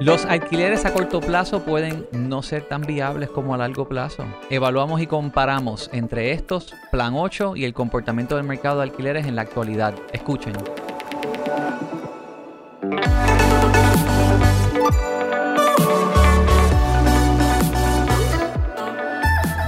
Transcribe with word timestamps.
Los 0.00 0.24
alquileres 0.24 0.86
a 0.86 0.94
corto 0.94 1.20
plazo 1.20 1.62
pueden 1.62 2.06
no 2.12 2.42
ser 2.42 2.66
tan 2.66 2.80
viables 2.80 3.28
como 3.28 3.52
a 3.52 3.58
largo 3.58 3.86
plazo. 3.86 4.24
Evaluamos 4.48 5.02
y 5.02 5.06
comparamos 5.06 5.90
entre 5.92 6.32
estos, 6.32 6.74
Plan 6.90 7.12
8 7.14 7.54
y 7.54 7.66
el 7.66 7.74
comportamiento 7.74 8.36
del 8.36 8.46
mercado 8.46 8.78
de 8.78 8.84
alquileres 8.84 9.26
en 9.26 9.36
la 9.36 9.42
actualidad. 9.42 9.92
Escuchen. 10.10 10.54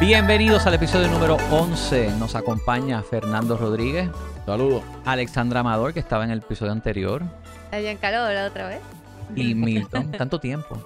Bienvenidos 0.00 0.66
al 0.66 0.72
episodio 0.72 1.08
número 1.08 1.36
11. 1.50 2.12
Nos 2.18 2.34
acompaña 2.36 3.02
Fernando 3.02 3.58
Rodríguez, 3.58 4.08
Saludos. 4.46 4.82
Alexandra 5.04 5.60
Amador, 5.60 5.92
que 5.92 6.00
estaba 6.00 6.24
en 6.24 6.30
el 6.30 6.38
episodio 6.38 6.72
anterior, 6.72 7.22
Giancarlo 7.70 8.32
la 8.32 8.46
otra 8.46 8.68
vez. 8.68 8.80
Y 9.36 9.54
Milton. 9.54 10.10
Tanto 10.12 10.38
tiempo. 10.40 10.78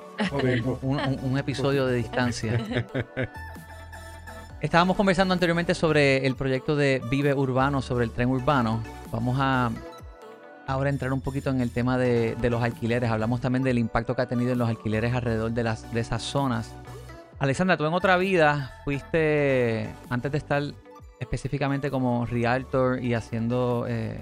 Un, 0.83 0.99
un- 1.01 1.19
un 1.23 1.39
episodio 1.39 1.87
de 1.87 1.97
distancia. 1.97 2.59
Estábamos 4.61 4.97
conversando 4.97 5.35
anteriormente 5.35 5.75
sobre 5.75 6.27
el 6.27 6.35
proyecto 6.35 6.77
de 6.77 7.03
Vive 7.11 7.35
Urbano, 7.35 7.83
sobre 7.83 8.05
el 8.05 8.11
tren 8.11 8.29
urbano. 8.31 8.83
Vamos 9.13 9.37
a 9.39 9.71
ahora 10.67 10.91
entrar 10.91 11.13
un 11.13 11.21
poquito 11.21 11.51
en 11.51 11.61
el 11.61 11.71
tema 11.71 11.99
de, 11.99 12.35
de 12.41 12.51
los 12.51 12.63
alquileres. 12.63 13.11
Hablamos 13.11 13.41
también 13.41 13.63
del 13.63 13.79
impacto 13.79 14.17
que 14.17 14.23
ha 14.23 14.27
tenido 14.27 14.53
en 14.53 14.59
los 14.59 14.69
alquileres 14.69 15.15
alrededor 15.15 15.53
de, 15.53 15.63
las, 15.63 15.93
de 15.93 16.01
esas 16.01 16.23
zonas. 16.23 16.73
Alexandra, 17.39 17.77
tú 17.77 17.85
en 17.87 17.93
otra 17.93 18.17
vida 18.17 18.75
fuiste, 18.85 19.89
antes 20.09 20.33
de 20.33 20.39
estar 20.39 20.63
específicamente 21.21 21.91
como 21.91 22.25
realtor 22.27 23.03
y 23.05 23.13
haciendo 23.15 23.85
eh, 23.87 24.19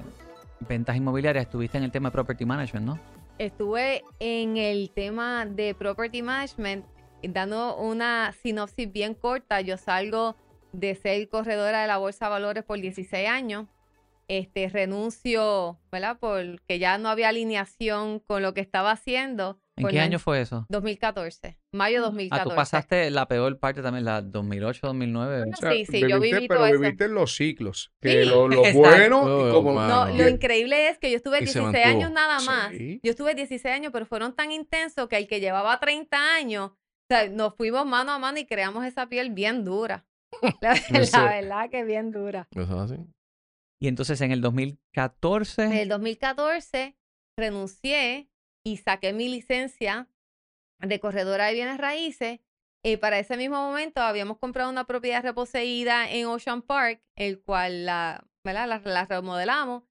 ventas 0.68 0.96
inmobiliarias, 0.96 1.44
estuviste 1.46 1.78
en 1.78 1.84
el 1.84 1.92
tema 1.92 2.08
de 2.08 2.12
property 2.12 2.44
management, 2.44 2.86
¿no? 2.86 2.98
Estuve 3.38 4.04
en 4.20 4.56
el 4.56 4.90
tema 4.90 5.44
de 5.44 5.74
property 5.74 6.22
management 6.22 6.86
dando 7.22 7.76
una 7.76 8.32
sinopsis 8.32 8.92
bien 8.92 9.14
corta. 9.14 9.60
Yo 9.60 9.76
salgo 9.76 10.36
de 10.72 10.94
ser 10.94 11.28
corredora 11.28 11.82
de 11.82 11.88
la 11.88 11.98
Bolsa 11.98 12.26
de 12.26 12.30
Valores 12.30 12.64
por 12.64 12.80
16 12.80 13.28
años. 13.28 13.66
Este, 14.28 14.68
renuncio, 14.68 15.78
¿verdad? 15.90 16.16
Porque 16.20 16.78
ya 16.78 16.96
no 16.96 17.08
había 17.08 17.28
alineación 17.28 18.20
con 18.20 18.42
lo 18.42 18.54
que 18.54 18.60
estaba 18.60 18.92
haciendo. 18.92 19.58
¿En 19.76 19.88
qué 19.88 19.96
la- 19.96 20.02
año 20.04 20.18
fue 20.20 20.40
eso? 20.40 20.66
2014. 20.68 21.58
Mayo 21.72 21.98
Ah, 21.98 22.02
2014. 22.02 22.48
tú 22.50 22.54
pasaste 22.56 23.10
la 23.10 23.26
peor 23.26 23.58
parte 23.58 23.82
también, 23.82 24.04
la 24.04 24.22
2008, 24.22 24.86
2009. 24.86 25.38
Bueno, 25.38 25.52
O 25.52 25.60
sea, 25.60 25.72
Sí, 25.72 25.84
sí, 25.86 26.00
yo 26.08 26.20
viví 26.20 26.46
pero 26.46 26.60
todo 26.60 26.66
eso. 26.68 26.78
viviste 26.80 27.08
los 27.08 27.34
ciclos. 27.34 27.92
Que 28.00 28.22
Sí. 28.22 28.28
lo, 28.28 28.46
lo 28.48 28.62
bueno 28.72 29.22
y 29.24 29.50
Oh, 29.50 29.62
como... 29.64 29.80
No, 29.80 30.06
lo 30.06 30.28
increíble 30.28 30.88
es 30.90 30.98
que 30.98 31.10
yo 31.10 31.16
estuve 31.16 31.42
Y 31.42 31.46
se 31.48 31.58
16 31.58 31.86
años 31.86 32.10
nada 32.12 32.40
más. 32.40 32.70
Sí. 32.70 33.00
Yo 33.02 33.10
estuve 33.10 33.34
16 33.34 33.74
años, 33.74 33.90
pero 33.92 34.06
fueron 34.06 34.34
tan 34.36 34.52
intensos 34.52 35.08
que 35.08 35.16
el 35.16 35.26
que 35.26 35.40
llevaba 35.40 35.80
30 35.80 36.34
años, 36.36 36.70
o 36.70 36.76
sea, 37.10 37.28
nos 37.28 37.54
fuimos 37.56 37.84
mano 37.84 38.12
a 38.12 38.18
mano 38.18 38.38
y 38.38 38.46
creamos 38.46 38.84
esa 38.84 39.08
piel 39.08 39.30
bien 39.30 39.64
dura. 39.64 40.06
La, 40.60 40.74
la 41.12 41.24
verdad 41.24 41.70
que 41.70 41.84
bien 41.84 42.10
dura. 42.12 42.46
Eso 42.52 42.62
es 42.62 42.92
así. 42.92 43.02
Y 43.80 43.88
entonces 43.88 44.20
en 44.20 44.30
el 44.32 44.40
2014, 44.40 45.64
En 45.64 45.72
el 45.72 45.88
2014 45.88 46.96
renuncié 47.38 48.28
y 48.64 48.78
saqué 48.78 49.12
mi 49.12 49.28
licencia 49.28 50.08
de 50.80 51.00
corredora 51.00 51.46
de 51.46 51.54
bienes 51.54 51.78
raíces. 51.78 52.40
Y 52.82 52.96
para 52.96 53.18
ese 53.18 53.36
mismo 53.36 53.56
momento 53.56 54.00
habíamos 54.00 54.38
comprado 54.38 54.70
una 54.70 54.84
propiedad 54.84 55.22
reposeída 55.22 56.10
en 56.10 56.26
Ocean 56.26 56.62
Park, 56.62 57.02
el 57.16 57.40
cual 57.40 57.86
la, 57.86 58.26
¿verdad? 58.44 58.68
la, 58.68 58.78
la 58.84 59.04
remodelamos. 59.06 59.84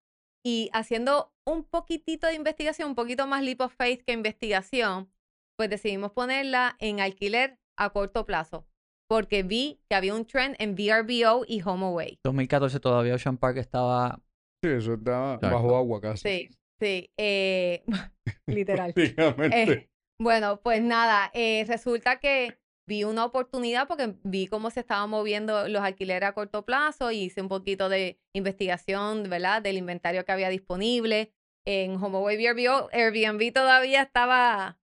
Y 0.45 0.69
haciendo 0.73 1.33
un 1.45 1.63
poquitito 1.63 2.27
de 2.27 2.35
investigación, 2.35 2.89
un 2.89 2.95
poquito 2.95 3.25
más 3.27 3.43
leap 3.43 3.61
of 3.61 3.73
faith 3.73 4.03
que 4.05 4.13
investigación, 4.13 5.09
pues 5.57 5.69
decidimos 5.69 6.11
ponerla 6.11 6.75
en 6.79 6.99
alquiler 6.99 7.59
a 7.77 7.91
corto 7.91 8.25
plazo. 8.25 8.67
Porque 9.07 9.43
vi 9.43 9.79
que 9.89 9.95
había 9.95 10.13
un 10.13 10.25
trend 10.25 10.55
en 10.59 10.75
VRBO 10.75 11.45
y 11.47 11.61
HomeAway. 11.61 12.19
2014 12.23 12.79
todavía 12.79 13.15
Ocean 13.15 13.37
Park 13.37 13.57
estaba... 13.57 14.21
Sí, 14.63 14.69
eso 14.69 14.93
Exacto. 14.93 15.49
bajo 15.49 15.75
agua 15.75 15.99
casi. 15.99 16.21
Sí, 16.29 16.49
sí. 16.83 17.11
eh, 17.17 17.83
literal. 18.47 18.93
Eh, 18.95 19.89
bueno, 20.19 20.59
pues 20.61 20.81
nada, 20.81 21.31
eh, 21.33 21.65
resulta 21.67 22.19
que 22.19 22.59
vi 22.87 23.05
una 23.05 23.23
oportunidad 23.25 23.87
porque 23.87 24.15
vi 24.23 24.47
cómo 24.47 24.69
se 24.69 24.81
estaban 24.81 25.09
moviendo 25.09 25.67
los 25.69 25.81
alquileres 25.81 26.27
a 26.29 26.33
corto 26.33 26.65
plazo 26.65 27.11
y 27.11 27.23
hice 27.23 27.41
un 27.41 27.47
poquito 27.47 27.87
de 27.89 28.19
investigación, 28.35 29.29
¿verdad? 29.29 29.61
Del 29.61 29.77
inventario 29.77 30.25
que 30.25 30.31
había 30.31 30.49
disponible. 30.49 31.33
En 31.65 31.95
HomeAway 31.95 32.35
VRBO, 32.37 32.89
Airbnb 32.91 33.53
todavía 33.53 34.01
estaba... 34.01 34.79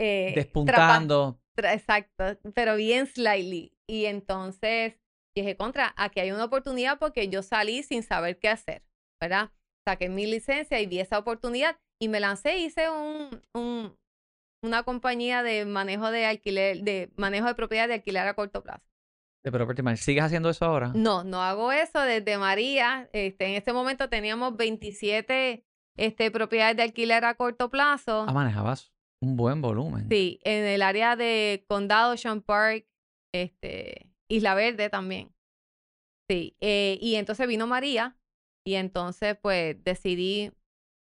eh, 0.00 0.32
despuntando. 0.34 1.40
Exacto, 1.56 2.38
pero 2.54 2.74
bien 2.76 3.06
slightly. 3.06 3.72
Y 3.88 4.06
entonces 4.06 4.96
dije, 5.36 5.56
contra, 5.56 5.94
aquí 5.96 6.20
hay 6.20 6.32
una 6.32 6.44
oportunidad 6.44 6.98
porque 6.98 7.28
yo 7.28 7.42
salí 7.42 7.82
sin 7.84 8.02
saber 8.02 8.38
qué 8.38 8.48
hacer, 8.48 8.82
¿verdad? 9.20 9.52
Saqué 9.86 10.08
mi 10.08 10.26
licencia 10.26 10.80
y 10.80 10.86
vi 10.86 10.98
esa 10.98 11.16
oportunidad 11.18 11.76
y 12.00 12.08
me 12.08 12.18
lancé, 12.18 12.58
hice 12.58 12.90
un, 12.90 13.40
un- 13.54 13.96
una 14.64 14.82
compañía 14.82 15.44
de 15.44 15.64
manejo 15.64 16.10
de 16.10 16.26
alquiler, 16.26 16.80
de 16.82 17.12
manejo 17.16 17.46
de 17.46 17.54
propiedad 17.54 17.86
de 17.86 17.94
alquiler 17.94 18.26
a 18.26 18.34
corto 18.34 18.62
plazo. 18.64 18.82
de 19.44 19.52
property 19.52 19.82
management. 19.82 20.04
¿Sigues 20.04 20.24
haciendo 20.24 20.50
eso 20.50 20.64
ahora? 20.64 20.88
No, 20.92 21.22
no 21.22 21.40
hago 21.40 21.70
eso 21.70 22.00
desde 22.00 22.36
María. 22.36 23.08
Este, 23.12 23.46
en 23.46 23.54
este 23.54 23.72
momento 23.72 24.08
teníamos 24.08 24.56
27 24.56 25.64
este, 25.96 26.30
propiedades 26.32 26.76
de 26.76 26.82
alquiler 26.82 27.24
a 27.24 27.34
corto 27.36 27.70
plazo. 27.70 28.24
Ah, 28.26 28.32
manejabas 28.32 28.92
un 29.22 29.36
buen 29.36 29.62
volumen. 29.62 30.08
Sí, 30.10 30.40
en 30.42 30.64
el 30.64 30.82
área 30.82 31.14
de 31.14 31.64
Condado, 31.68 32.14
Ocean 32.14 32.42
Park, 32.42 32.88
este, 33.32 34.10
Isla 34.28 34.56
Verde 34.56 34.90
también. 34.90 35.32
Sí, 36.28 36.56
eh, 36.60 36.98
y 37.00 37.14
entonces 37.14 37.46
vino 37.46 37.68
María 37.68 38.16
y 38.66 38.74
entonces 38.74 39.38
pues 39.40 39.82
decidí 39.84 40.50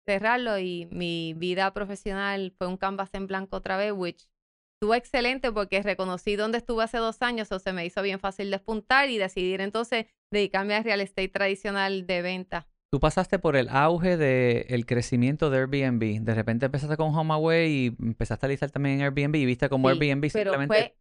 cerrarlo 0.07 0.59
y 0.59 0.87
mi 0.91 1.35
vida 1.35 1.73
profesional 1.75 2.55
fue 2.57 2.69
un 2.69 2.77
canvas 2.77 3.11
en 3.13 3.27
blanco 3.27 3.57
otra 3.57 3.77
vez, 3.77 3.93
which 3.93 4.29
estuvo 4.77 4.95
excelente 4.95 5.51
porque 5.51 5.83
reconocí 5.83 6.37
dónde 6.37 6.59
estuve 6.59 6.85
hace 6.85 6.99
dos 6.99 7.21
años, 7.23 7.51
o 7.51 7.59
se 7.59 7.73
me 7.73 7.85
hizo 7.85 8.03
bien 8.03 8.21
fácil 8.21 8.51
despuntar 8.51 9.11
y 9.11 9.19
decidir 9.19 9.61
entonces 9.61 10.07
dedicarme 10.33 10.77
al 10.77 10.85
real 10.85 11.01
estate 11.01 11.29
tradicional 11.29 12.07
de 12.07 12.23
venta. 12.23 12.69
Tú 12.93 13.01
pasaste 13.01 13.41
por 13.41 13.57
el 13.57 13.69
auge 13.69 14.17
del 14.17 14.87
crecimiento 14.87 15.51
de 15.51 15.59
Airbnb. 15.59 16.25
De 16.25 16.35
repente 16.35 16.67
empezaste 16.67 16.97
con 16.97 17.15
HomeAway 17.15 17.71
y 17.71 17.87
empezaste 18.01 18.47
a 18.47 18.49
listar 18.49 18.71
también 18.71 19.01
en 19.01 19.03
Airbnb 19.03 19.35
y 19.37 19.45
viste 19.45 19.69
como 19.69 19.91
Sí, 19.91 19.99
Airbnb 19.99 20.31
pero 20.33 20.53
simplemente... 20.53 20.95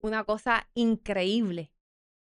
fue 0.00 0.08
una 0.08 0.24
cosa 0.24 0.68
increíble. 0.74 1.72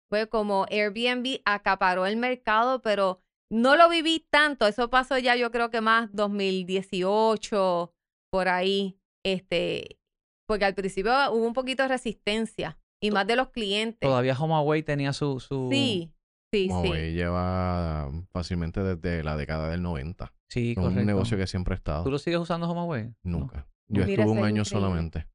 Fue 0.10 0.28
como 0.28 0.66
Airbnb 0.70 1.42
acaparó 1.46 2.06
el 2.06 2.18
mercado, 2.18 2.82
pero 2.82 3.22
no 3.52 3.76
lo 3.76 3.90
viví 3.90 4.26
tanto. 4.30 4.68
Eso 4.68 4.90
pasó 4.90 5.18
ya 5.18 5.36
yo 5.36 5.52
creo 5.52 5.70
que 5.70 5.82
más 5.82 6.10
2018, 6.14 7.94
por 8.32 8.48
ahí. 8.48 9.00
Este, 9.26 10.00
porque 10.48 10.66
al 10.66 10.76
principio 10.76 11.12
hubo 11.32 11.46
un 11.46 11.54
poquito 11.54 11.84
de 11.84 11.90
resistencia 11.90 12.80
y 13.02 13.12
más 13.12 13.28
de 13.28 13.36
los 13.36 13.50
clientes. 13.50 14.00
Todavía 14.00 14.36
HomeAway 14.38 14.84
tenía 14.84 15.14
su... 15.14 15.40
su... 15.40 15.70
Sí, 15.72 16.14
sí, 16.54 16.70
sí. 16.84 16.92
lleva 17.14 18.10
fácilmente 18.32 18.82
desde 18.82 19.24
la 19.24 19.36
década 19.36 19.70
del 19.70 19.82
90. 19.82 20.34
Sí, 20.50 20.72
Es 20.72 20.76
correcto. 20.78 21.00
un 21.02 21.06
negocio 21.06 21.38
que 21.38 21.48
siempre 21.48 21.74
ha 21.74 21.78
estado. 21.78 22.04
¿Tú 22.04 22.12
lo 22.12 22.20
sigues 22.20 22.40
usando 22.40 22.70
HomeAway? 22.70 23.14
No. 23.24 23.40
Nunca. 23.40 23.68
Yo 23.90 24.06
Mira, 24.06 24.24
estuve 24.24 24.32
un 24.32 24.38
año 24.46 24.62
increíble. 24.62 24.66
solamente. 24.66 25.28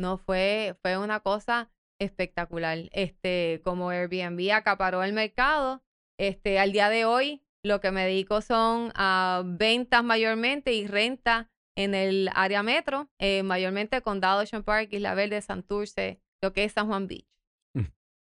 No, 0.00 0.18
fue, 0.18 0.76
fue 0.82 0.96
una 0.98 1.20
cosa 1.20 1.70
espectacular. 2.00 2.78
Este, 2.92 3.60
como 3.64 3.90
Airbnb 3.90 4.52
acaparó 4.52 5.02
el 5.02 5.12
mercado, 5.12 5.82
este, 6.18 6.58
al 6.58 6.72
día 6.72 6.90
de 6.90 7.04
hoy 7.04 7.42
lo 7.64 7.80
que 7.80 7.90
me 7.90 8.04
dedico 8.04 8.40
son 8.40 8.92
a 8.94 9.42
ventas 9.44 10.04
mayormente 10.04 10.72
y 10.74 10.86
renta 10.86 11.50
en 11.76 11.94
el 11.94 12.28
área 12.34 12.62
metro, 12.62 13.08
eh, 13.18 13.42
mayormente 13.42 14.02
Condado, 14.02 14.42
Ocean 14.42 14.64
Park, 14.64 14.88
Isla 14.92 15.14
Verde, 15.14 15.40
Santurce, 15.40 16.20
lo 16.42 16.52
que 16.52 16.64
es 16.64 16.72
San 16.72 16.88
Juan 16.88 17.06
Beach. 17.06 17.26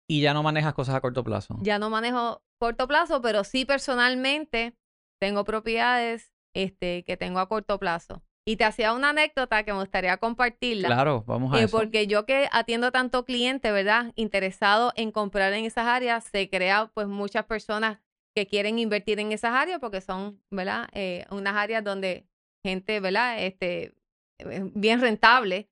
Y 0.08 0.22
ya 0.22 0.34
no 0.34 0.42
manejas 0.42 0.74
cosas 0.74 0.96
a 0.96 1.02
corto 1.02 1.24
plazo. 1.24 1.58
Ya 1.62 1.78
no 1.78 1.92
manejo 1.92 2.44
corto 2.58 2.88
plazo, 2.88 3.22
pero 3.22 3.44
sí 3.44 3.66
personalmente 3.66 4.76
tengo 5.20 5.44
propiedades 5.44 6.34
este, 6.56 7.04
que 7.04 7.16
tengo 7.16 7.40
a 7.40 7.48
corto 7.48 7.78
plazo. 7.78 8.24
Y 8.50 8.58
te 8.58 8.66
hacía 8.66 8.94
una 8.94 9.10
anécdota 9.12 9.62
que 9.62 9.72
me 9.72 9.80
gustaría 9.80 10.18
compartirla. 10.18 10.88
Claro, 10.88 11.24
vamos 11.28 11.54
a 11.54 11.60
Eh, 11.60 11.66
eso. 11.66 11.78
porque 11.78 12.08
yo 12.08 12.26
que 12.26 12.50
atiendo 12.52 12.92
tanto 12.92 13.24
cliente, 13.24 13.72
¿verdad? 13.72 14.12
Interesado 14.16 14.92
en 14.96 15.12
comprar 15.12 15.54
en 15.54 15.66
esas 15.66 15.86
áreas, 15.86 16.24
se 16.24 16.50
crea 16.50 16.90
pues 16.96 17.06
muchas 17.06 17.46
personas 17.46 18.00
que 18.34 18.48
quieren 18.48 18.80
invertir 18.80 19.20
en 19.20 19.32
esas 19.34 19.52
áreas 19.54 19.80
porque 19.80 20.02
son, 20.02 20.42
¿verdad? 20.50 20.90
Eh, 20.94 21.28
unas 21.30 21.56
áreas 21.56 21.84
donde 21.84 22.26
gente, 22.64 23.00
¿verdad? 23.00 23.40
Este, 23.40 23.94
eh, 24.40 24.72
bien 24.74 25.00
rentable. 25.00 25.70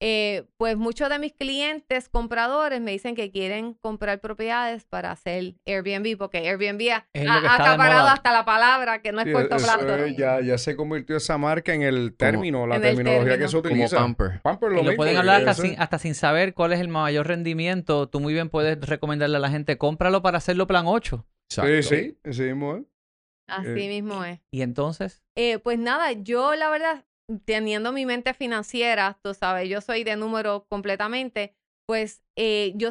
Eh, 0.00 0.44
pues 0.56 0.76
muchos 0.76 1.08
de 1.08 1.18
mis 1.18 1.32
clientes 1.32 2.08
compradores 2.08 2.80
me 2.80 2.90
dicen 2.90 3.14
que 3.14 3.30
quieren 3.30 3.74
comprar 3.74 4.20
propiedades 4.20 4.84
para 4.84 5.10
hacer 5.12 5.54
Airbnb, 5.66 6.18
porque 6.18 6.38
Airbnb 6.38 6.90
ha, 6.92 7.06
lo 7.14 7.30
ha- 7.30 7.54
acaparado 7.54 8.08
hasta 8.08 8.32
la 8.32 8.44
palabra, 8.44 9.00
que 9.00 9.12
no 9.12 9.20
es 9.20 9.26
Sí, 9.28 9.32
corto 9.32 9.56
eso 9.56 9.64
plazo. 9.64 10.04
es- 10.04 10.16
ya, 10.16 10.40
ya 10.40 10.58
se 10.58 10.76
convirtió 10.76 11.16
esa 11.16 11.38
marca 11.38 11.72
en 11.72 11.82
el 11.82 12.14
término, 12.16 12.66
la 12.66 12.80
terminología 12.80 13.24
término. 13.32 13.44
que 13.44 13.48
se 13.48 13.56
Como 13.62 13.74
utiliza. 13.74 13.96
Pamper. 13.96 14.40
Pamper 14.42 14.68
Y 14.72 14.74
lo 14.74 14.76
lo 14.78 14.82
mismo, 14.82 14.96
pueden 14.96 15.16
hablar 15.16 15.40
hasta 15.48 15.54
sin, 15.54 15.80
hasta 15.80 15.98
sin 15.98 16.14
saber 16.14 16.54
cuál 16.54 16.72
es 16.72 16.80
el 16.80 16.88
mayor 16.88 17.26
rendimiento. 17.26 18.08
Tú 18.08 18.20
muy 18.20 18.32
bien 18.34 18.50
puedes 18.50 18.78
recomendarle 18.80 19.36
a 19.36 19.40
la 19.40 19.50
gente, 19.50 19.78
cómpralo 19.78 20.22
para 20.22 20.38
hacerlo 20.38 20.66
plan 20.66 20.84
8. 20.86 21.26
Sí, 21.48 21.60
Exacto. 21.60 21.82
sí, 21.94 22.18
así 22.24 22.42
mismo 22.42 22.76
es. 22.76 22.82
Así 23.46 23.68
Eh, 23.68 23.88
mismo 23.88 24.24
es. 24.24 24.40
Y 24.50 24.62
entonces, 24.62 25.22
Eh, 25.36 25.58
pues 25.58 25.78
nada, 25.78 26.12
yo 26.12 26.54
la 26.54 26.70
verdad, 26.70 27.04
teniendo 27.44 27.92
mi 27.92 28.06
mente 28.06 28.34
financiera, 28.34 29.18
tú 29.22 29.34
sabes, 29.34 29.68
yo 29.68 29.80
soy 29.80 30.04
de 30.04 30.16
número 30.16 30.66
completamente, 30.68 31.54
pues 31.86 32.22
eh, 32.36 32.72
yo 32.76 32.90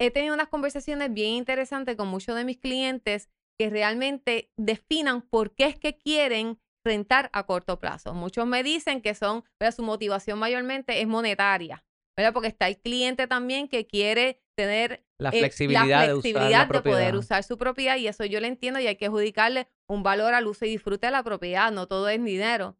he 0.00 0.10
tenido 0.10 0.34
unas 0.34 0.48
conversaciones 0.48 1.12
bien 1.12 1.34
interesantes 1.34 1.96
con 1.96 2.08
muchos 2.08 2.36
de 2.36 2.44
mis 2.44 2.58
clientes 2.58 3.28
que 3.58 3.70
realmente 3.70 4.52
definan 4.56 5.22
por 5.22 5.54
qué 5.54 5.66
es 5.66 5.78
que 5.78 5.98
quieren 5.98 6.60
rentar 6.84 7.28
a 7.32 7.44
corto 7.44 7.80
plazo. 7.80 8.14
Muchos 8.14 8.46
me 8.46 8.62
dicen 8.62 9.02
que 9.02 9.14
son, 9.14 9.44
¿verdad? 9.58 9.74
su 9.74 9.82
motivación 9.82 10.38
mayormente 10.38 11.00
es 11.00 11.08
monetaria, 11.08 11.84
¿verdad? 12.16 12.32
Porque 12.32 12.48
está 12.48 12.68
el 12.68 12.78
cliente 12.78 13.26
también 13.26 13.68
que 13.68 13.86
quiere 13.86 14.42
tener 14.56 15.04
la 15.18 15.30
eh, 15.30 15.40
flexibilidad, 15.40 16.06
de 16.06 16.14
usar 16.14 16.50
la 16.50 16.68
poder 16.68 17.16
usar 17.16 17.42
su 17.42 17.58
propiedad 17.58 17.96
y 17.96 18.06
eso 18.06 18.24
yo 18.24 18.40
le 18.40 18.48
entiendo 18.48 18.78
y 18.80 18.86
hay 18.86 18.96
que 18.96 19.06
adjudicarle 19.06 19.68
un 19.88 20.02
valor 20.02 20.34
al 20.34 20.46
uso 20.46 20.64
y 20.64 20.70
disfrute 20.70 21.08
de 21.08 21.12
la 21.12 21.22
propiedad, 21.22 21.72
no 21.72 21.86
todo 21.86 22.08
es 22.08 22.22
dinero. 22.22 22.76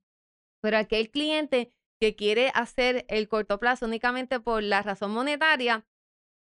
Pero 0.62 0.76
aquel 0.78 1.10
cliente 1.10 1.72
que 2.00 2.14
quiere 2.16 2.50
hacer 2.54 3.04
el 3.08 3.28
corto 3.28 3.58
plazo 3.58 3.86
únicamente 3.86 4.40
por 4.40 4.62
la 4.62 4.82
razón 4.82 5.10
monetaria, 5.12 5.86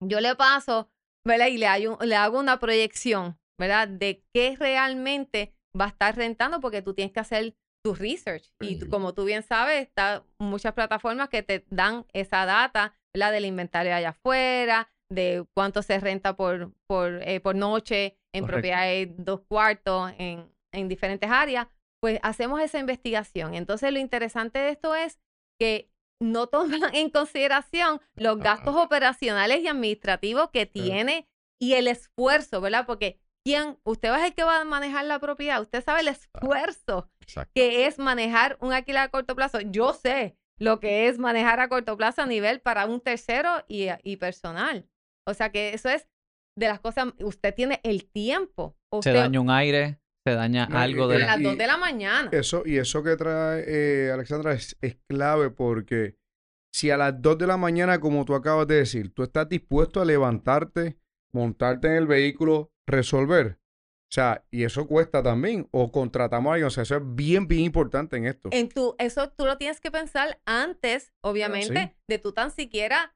yo 0.04 0.20
le 0.20 0.36
paso, 0.36 0.92
¿verdad? 1.26 1.48
Y 1.48 1.58
le, 1.58 1.68
hay 1.68 1.88
un- 1.88 1.98
le 2.02 2.16
hago 2.16 2.40
una 2.40 2.60
proyección, 2.60 3.40
¿verdad? 3.60 3.88
De 3.88 4.24
qué 4.34 4.56
realmente 4.60 5.56
va 5.80 5.86
a 5.86 5.90
estar 5.90 6.16
rentando 6.16 6.60
porque 6.60 6.82
tú 6.82 6.94
tienes 6.94 7.14
que 7.14 7.20
hacer 7.20 7.56
tu 7.84 7.94
research. 7.94 8.52
Y 8.62 8.78
tú- 8.78 8.90
como 8.90 9.14
tú 9.14 9.26
bien 9.26 9.44
sabes, 9.44 9.82
está 9.82 10.24
muchas 10.40 10.74
plataformas 10.74 11.30
que 11.30 11.44
te 11.44 11.66
dan 11.70 12.06
esa 12.14 12.46
data, 12.46 12.96
¿verdad? 13.14 13.32
Del 13.32 13.46
inventario 13.46 13.94
allá 13.94 14.10
afuera, 14.10 14.90
de 15.10 15.46
cuánto 15.54 15.82
se 15.84 16.00
renta 16.00 16.36
por, 16.36 16.74
por, 16.88 17.22
eh, 17.28 17.40
por 17.40 17.56
noche 17.56 18.18
en 18.34 18.42
Correcto. 18.46 18.54
propiedades 18.54 19.10
dos 19.18 19.42
cuartos 19.48 20.12
en, 20.18 20.52
en 20.72 20.88
diferentes 20.88 21.30
áreas, 21.30 21.68
pues 22.04 22.20
hacemos 22.22 22.60
esa 22.60 22.80
investigación. 22.80 23.54
Entonces 23.54 23.94
lo 23.94 23.98
interesante 23.98 24.60
de 24.60 24.72
esto 24.72 24.94
es 24.94 25.22
que 25.58 25.90
no 26.22 26.48
toman 26.48 26.94
en 26.94 27.10
consideración 27.10 28.02
los 28.16 28.40
gastos 28.40 28.76
operacionales 28.76 29.62
y 29.62 29.70
administrativos 29.70 30.50
que 30.52 30.66
tiene 30.66 31.30
y 31.62 31.76
el 31.76 31.88
esfuerzo, 31.88 32.60
¿verdad? 32.60 32.86
Porque 32.86 33.22
¿quién? 33.46 33.80
Usted 33.86 34.10
va 34.10 34.16
a 34.16 34.18
ser 34.18 34.28
el 34.28 34.34
que 34.34 34.44
va 34.44 34.60
a 34.60 34.66
manejar 34.66 35.06
la 35.06 35.20
propiedad, 35.20 35.62
usted 35.62 35.82
sabe 35.82 36.02
el 36.02 36.10
esfuerzo 36.10 37.10
que 37.56 37.86
es 37.86 38.00
manejar 38.00 38.58
un 38.60 38.74
alquiler 38.74 39.04
a 39.04 39.08
corto 39.08 39.34
plazo. 39.34 39.62
Yo 39.62 39.94
sé 39.94 40.38
lo 40.60 40.82
que 40.82 41.08
es 41.08 41.20
manejar 41.20 41.62
a 41.62 41.70
corto 41.70 41.96
plazo 41.96 42.24
a 42.24 42.26
nivel 42.26 42.60
para 42.60 42.86
un 42.86 43.00
tercero 43.00 43.64
y, 43.70 43.88
y 44.04 44.18
personal. 44.18 44.90
O 45.26 45.34
sea 45.34 45.54
que 45.54 45.74
eso 45.74 45.88
es 45.88 46.10
de 46.58 46.68
las 46.68 46.82
cosas, 46.82 47.14
usted 47.22 47.56
tiene 47.56 47.80
el 47.84 48.04
tiempo. 48.04 48.76
Se 49.02 49.14
daña 49.14 49.40
un 49.40 49.50
aire, 49.50 50.03
se 50.26 50.34
daña 50.36 50.68
No, 50.68 50.78
algo 50.78 51.06
y- 51.06 51.10
de 51.10 51.16
a 51.16 51.20
la... 51.20 51.26
las 51.28 51.40
y- 51.42 51.44
2 51.44 51.58
de 51.58 51.68
la 51.68 51.78
mañana. 51.78 52.30
Eso, 52.32 52.64
y 52.66 52.78
eso 52.78 53.04
que 53.04 53.16
trae 53.16 53.64
eh, 53.68 54.12
Alexandra 54.12 54.54
es, 54.54 54.78
es 54.82 54.98
clave 55.10 55.50
porque 55.50 56.16
si 56.74 56.90
a 56.92 56.98
las 56.98 57.22
2 57.22 57.38
de 57.38 57.48
la 57.48 57.58
mañana, 57.58 58.00
como 58.00 58.26
tú 58.26 58.34
acabas 58.36 58.68
de 58.68 58.76
decir, 58.76 59.14
tú 59.14 59.24
estás 59.24 59.48
dispuesto 59.50 60.02
a 60.02 60.06
levantarte, 60.06 60.98
montarte 61.34 61.88
en 61.88 61.94
el 61.96 62.08
vehículo, 62.08 62.72
resolver. 62.88 63.60
O 64.12 64.14
sea, 64.16 64.46
y 64.52 64.64
eso 64.64 64.88
cuesta 64.88 65.24
también. 65.24 65.68
O 65.72 65.92
contratamos 65.92 66.52
a 66.52 66.54
alguien. 66.54 66.68
O 66.68 66.70
sea, 66.70 66.84
eso 66.84 66.96
es 66.98 67.02
bien, 67.04 67.48
bien 67.48 67.64
importante 67.64 68.16
en 68.16 68.26
esto. 68.28 68.50
En 68.52 68.70
tu, 68.70 68.96
eso 69.00 69.30
tú 69.32 69.46
lo 69.46 69.58
tienes 69.58 69.80
que 69.82 69.90
pensar 69.92 70.40
antes, 70.46 71.14
obviamente, 71.22 71.94
sí. 71.96 72.02
de 72.08 72.20
tú 72.20 72.32
tan 72.32 72.52
siquiera 72.52 73.16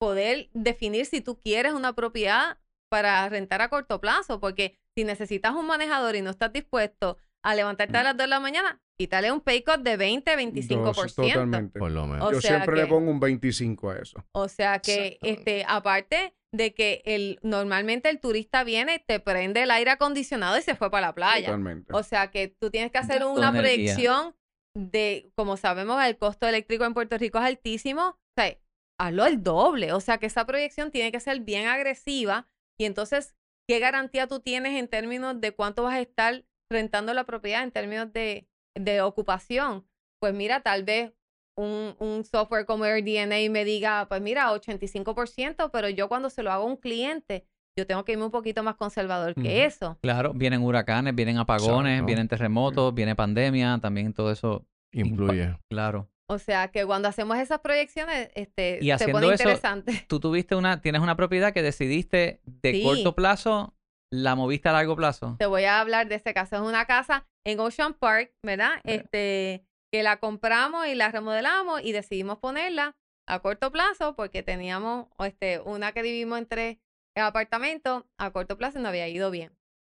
poder 0.00 0.50
definir 0.52 1.06
si 1.06 1.20
tú 1.20 1.38
quieres 1.40 1.72
una 1.72 1.94
propiedad 1.94 2.58
para 2.90 3.28
rentar 3.28 3.62
a 3.62 3.68
corto 3.70 4.00
plazo, 4.00 4.40
porque 4.40 4.76
si 4.96 5.04
necesitas 5.04 5.54
un 5.54 5.66
manejador 5.66 6.16
y 6.16 6.22
no 6.22 6.30
estás 6.30 6.52
dispuesto 6.52 7.18
a 7.42 7.54
levantarte 7.54 7.96
a 7.98 8.00
Mm. 8.00 8.04
las 8.04 8.16
2 8.16 8.24
de 8.24 8.28
la 8.28 8.40
mañana, 8.40 8.80
quítale 8.98 9.30
un 9.32 9.40
pay 9.40 9.62
cut 9.62 9.80
de 9.80 9.96
20, 9.96 10.36
25%. 10.36 11.22
Dos, 11.22 11.32
totalmente. 11.34 11.78
Por 11.78 11.90
lo 11.90 12.06
menos. 12.06 12.28
O 12.28 12.32
Yo 12.32 12.40
sea 12.40 12.52
siempre 12.58 12.76
le 12.76 12.82
que- 12.84 12.88
pongo 12.88 13.10
un 13.10 13.20
25 13.20 13.90
a 13.90 13.98
eso. 13.98 14.24
O 14.32 14.48
sea 14.48 14.78
que, 14.78 15.18
este, 15.22 15.64
aparte 15.68 16.34
de 16.52 16.72
que 16.72 17.02
el, 17.04 17.38
normalmente 17.42 18.08
el 18.08 18.20
turista 18.20 18.62
viene, 18.64 19.00
te 19.04 19.18
prende 19.20 19.62
el 19.64 19.70
aire 19.72 19.90
acondicionado 19.90 20.56
y 20.56 20.62
se 20.62 20.76
fue 20.76 20.90
para 20.90 21.08
la 21.08 21.14
playa. 21.14 21.46
Totalmente. 21.46 21.92
O 21.92 22.02
sea 22.02 22.30
que 22.30 22.48
tú 22.48 22.70
tienes 22.70 22.92
que 22.92 22.98
hacer 22.98 23.24
una 23.24 23.48
energía. 23.48 23.60
proyección 23.94 24.36
de, 24.76 25.30
como 25.34 25.56
sabemos, 25.56 26.02
el 26.04 26.16
costo 26.16 26.46
eléctrico 26.46 26.84
en 26.84 26.94
Puerto 26.94 27.18
Rico 27.18 27.38
es 27.38 27.44
altísimo. 27.44 28.02
O 28.10 28.18
sea, 28.36 28.56
hazlo 28.98 29.26
el 29.26 29.42
doble. 29.42 29.92
O 29.92 30.00
sea 30.00 30.18
que 30.18 30.26
esa 30.26 30.46
proyección 30.46 30.90
tiene 30.92 31.10
que 31.12 31.20
ser 31.20 31.40
bien 31.40 31.66
agresiva. 31.66 32.48
Y 32.78 32.84
entonces, 32.86 33.34
¿qué 33.66 33.78
garantía 33.78 34.26
tú 34.26 34.40
tienes 34.40 34.78
en 34.78 34.88
términos 34.88 35.40
de 35.40 35.52
cuánto 35.52 35.82
vas 35.82 35.94
a 35.94 36.00
estar 36.00 36.44
rentando 36.70 37.14
la 37.14 37.24
propiedad 37.24 37.62
en 37.62 37.70
términos 37.70 38.12
de, 38.12 38.48
de 38.74 39.00
ocupación? 39.02 39.86
Pues 40.20 40.34
mira, 40.34 40.60
tal 40.60 40.84
vez 40.84 41.12
un, 41.56 41.94
un 41.98 42.24
software 42.24 42.66
como 42.66 42.84
AirDNA 42.84 43.50
me 43.50 43.64
diga, 43.64 44.06
pues 44.08 44.20
mira, 44.20 44.52
85%, 44.52 45.70
pero 45.70 45.88
yo 45.88 46.08
cuando 46.08 46.30
se 46.30 46.42
lo 46.42 46.50
hago 46.50 46.64
a 46.64 46.66
un 46.66 46.76
cliente, 46.76 47.46
yo 47.76 47.86
tengo 47.86 48.04
que 48.04 48.12
irme 48.12 48.24
un 48.24 48.30
poquito 48.30 48.62
más 48.62 48.76
conservador 48.76 49.34
que 49.34 49.64
eso. 49.64 49.98
Claro, 50.00 50.32
vienen 50.32 50.62
huracanes, 50.62 51.14
vienen 51.14 51.38
apagones, 51.38 52.04
vienen 52.04 52.28
terremotos, 52.28 52.94
viene 52.94 53.16
pandemia, 53.16 53.78
también 53.80 54.12
todo 54.12 54.30
eso, 54.30 54.64
Influye. 54.92 55.56
claro. 55.68 56.08
O 56.26 56.38
sea 56.38 56.68
que 56.68 56.86
cuando 56.86 57.08
hacemos 57.08 57.36
esas 57.38 57.60
proyecciones, 57.60 58.30
este, 58.34 58.78
Y 58.80 58.96
se 58.96 59.08
pone 59.08 59.26
eso, 59.26 59.32
interesante. 59.34 60.04
Tú 60.08 60.20
tuviste 60.20 60.54
una, 60.54 60.80
tienes 60.80 61.02
una 61.02 61.16
propiedad 61.16 61.52
que 61.52 61.62
decidiste 61.62 62.40
de 62.44 62.72
Sí. 62.72 62.82
corto 62.82 63.14
plazo, 63.14 63.74
la 64.10 64.34
moviste 64.34 64.68
a 64.68 64.72
largo 64.72 64.96
plazo. 64.96 65.36
Te 65.38 65.46
voy 65.46 65.64
a 65.64 65.80
hablar 65.80 66.08
de 66.08 66.14
este 66.14 66.32
caso. 66.32 66.56
Es 66.56 66.62
una 66.62 66.86
casa 66.86 67.26
en 67.44 67.60
Ocean 67.60 67.94
Park, 67.94 68.32
¿verdad? 68.42 68.80
Este, 68.84 69.66
que 69.92 70.02
la 70.02 70.18
compramos 70.18 70.86
y 70.86 70.94
la 70.94 71.10
remodelamos 71.10 71.82
y 71.82 71.92
decidimos 71.92 72.38
ponerla 72.38 72.96
a 73.28 73.40
corto 73.40 73.70
plazo 73.70 74.14
porque 74.16 74.42
teníamos 74.42 75.08
este, 75.18 75.60
una 75.60 75.92
que 75.92 76.02
vivimos 76.02 76.38
en 76.38 76.46
tres 76.46 76.78
apartamentos 77.16 78.04
a 78.18 78.30
corto 78.32 78.56
plazo 78.58 78.78
no 78.80 78.88
había 78.88 79.08
ido 79.08 79.30
bien. 79.30 79.56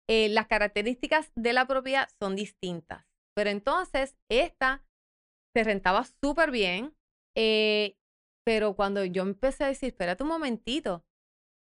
Eh, 0.09 0.29
las 0.29 0.47
características 0.47 1.31
de 1.35 1.51
la 1.53 1.65
propiedad 1.65 2.07
son 2.19 2.35
distintas, 2.35 3.05
pero 3.35 3.49
entonces 3.49 4.15
esta 4.29 4.83
se 5.57 5.63
rentaba 5.63 6.03
súper 6.21 6.51
bien, 6.51 6.93
eh, 7.35 7.97
pero 8.45 8.75
cuando 8.75 9.03
yo 9.05 9.23
empecé 9.23 9.63
a 9.63 9.67
decir, 9.67 9.89
espérate 9.89 10.21
un 10.21 10.29
momentito, 10.29 11.03